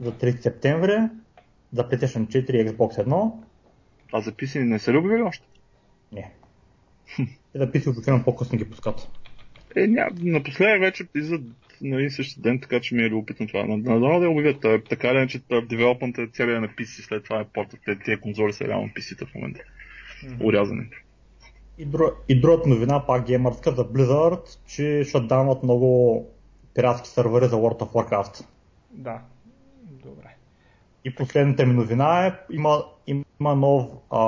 [0.00, 1.08] за 30 септември.
[1.72, 3.32] За PlayStation 4 и Xbox 1.
[4.12, 5.46] А за PC не са ли обявили още?
[6.12, 6.30] Не.
[7.52, 9.08] Те да PC обикновено по-късно ги пускат.
[9.76, 11.42] Е, ня, напоследък вече излизат
[11.80, 13.64] на един същи ден, така че ми е любопитно това.
[13.66, 17.80] Надолу да обявят, така ли, че девелопмент е целият на PC, след това е портът,
[18.04, 19.60] тези конзоли са реално PC-та в момента.
[20.24, 20.44] Mm-hmm.
[20.44, 20.86] Урязани.
[21.78, 26.24] И, дру, и другата новина, пак геймърска за Blizzard, че ще дават много
[26.74, 28.44] пиратски сървъри за World of Warcraft.
[28.90, 29.20] Да,
[29.82, 30.36] добре.
[31.04, 34.20] И последната ми новина е, има, има нов, а,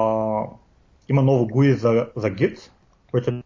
[1.08, 2.70] има ново GUI за, за Git,
[3.10, 3.42] което е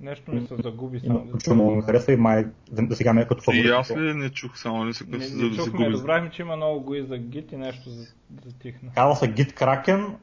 [0.00, 1.26] Нещо ми се загуби само.
[1.28, 3.64] Включително му харесва и май за сега ме е като фаворит.
[3.64, 6.56] И аз ли не чух, само не се не, не, не чухме, разбрахме, че има
[6.56, 8.06] много GUI за Git и нещо за,
[8.44, 8.90] затихна.
[8.94, 10.14] Казва се Git Kraken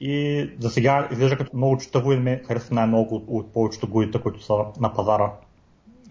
[0.00, 4.22] и за сега изглежда като много читаво и ме харесва най-много от, от повечето GUI-та,
[4.22, 5.32] които са на пазара.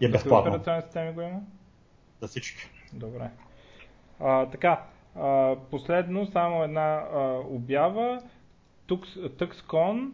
[0.00, 0.50] И е безплатно.
[0.50, 1.40] За операционни системи го има?
[2.20, 2.70] За всички.
[2.92, 3.30] Добре.
[4.20, 4.82] А, така,
[5.16, 8.22] а, последно само една а, обява.
[8.88, 10.10] TuxCon,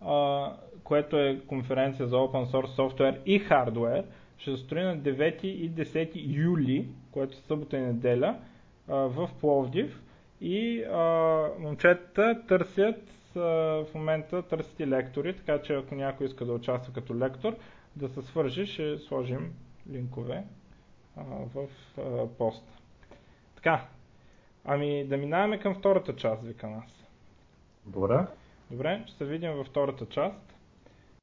[0.00, 0.52] а,
[0.84, 4.04] което е конференция за open source софтуер и хардвер,
[4.38, 8.36] ще се строи на 9 и 10 юли, което е събота и неделя,
[8.88, 10.02] в Пловдив.
[10.40, 10.98] И а,
[11.58, 16.92] момчетата търсят а, в момента търсят и лектори, така че ако някой иска да участва
[16.92, 17.56] като лектор,
[17.96, 19.52] да се свържи, ще сложим
[19.90, 20.44] линкове
[21.16, 21.66] а, в
[21.98, 22.72] а, поста.
[23.54, 23.84] Така,
[24.64, 27.04] ами да минаваме към втората част, вика нас.
[27.86, 28.26] Добре.
[28.70, 30.51] Добре, ще се видим във втората част.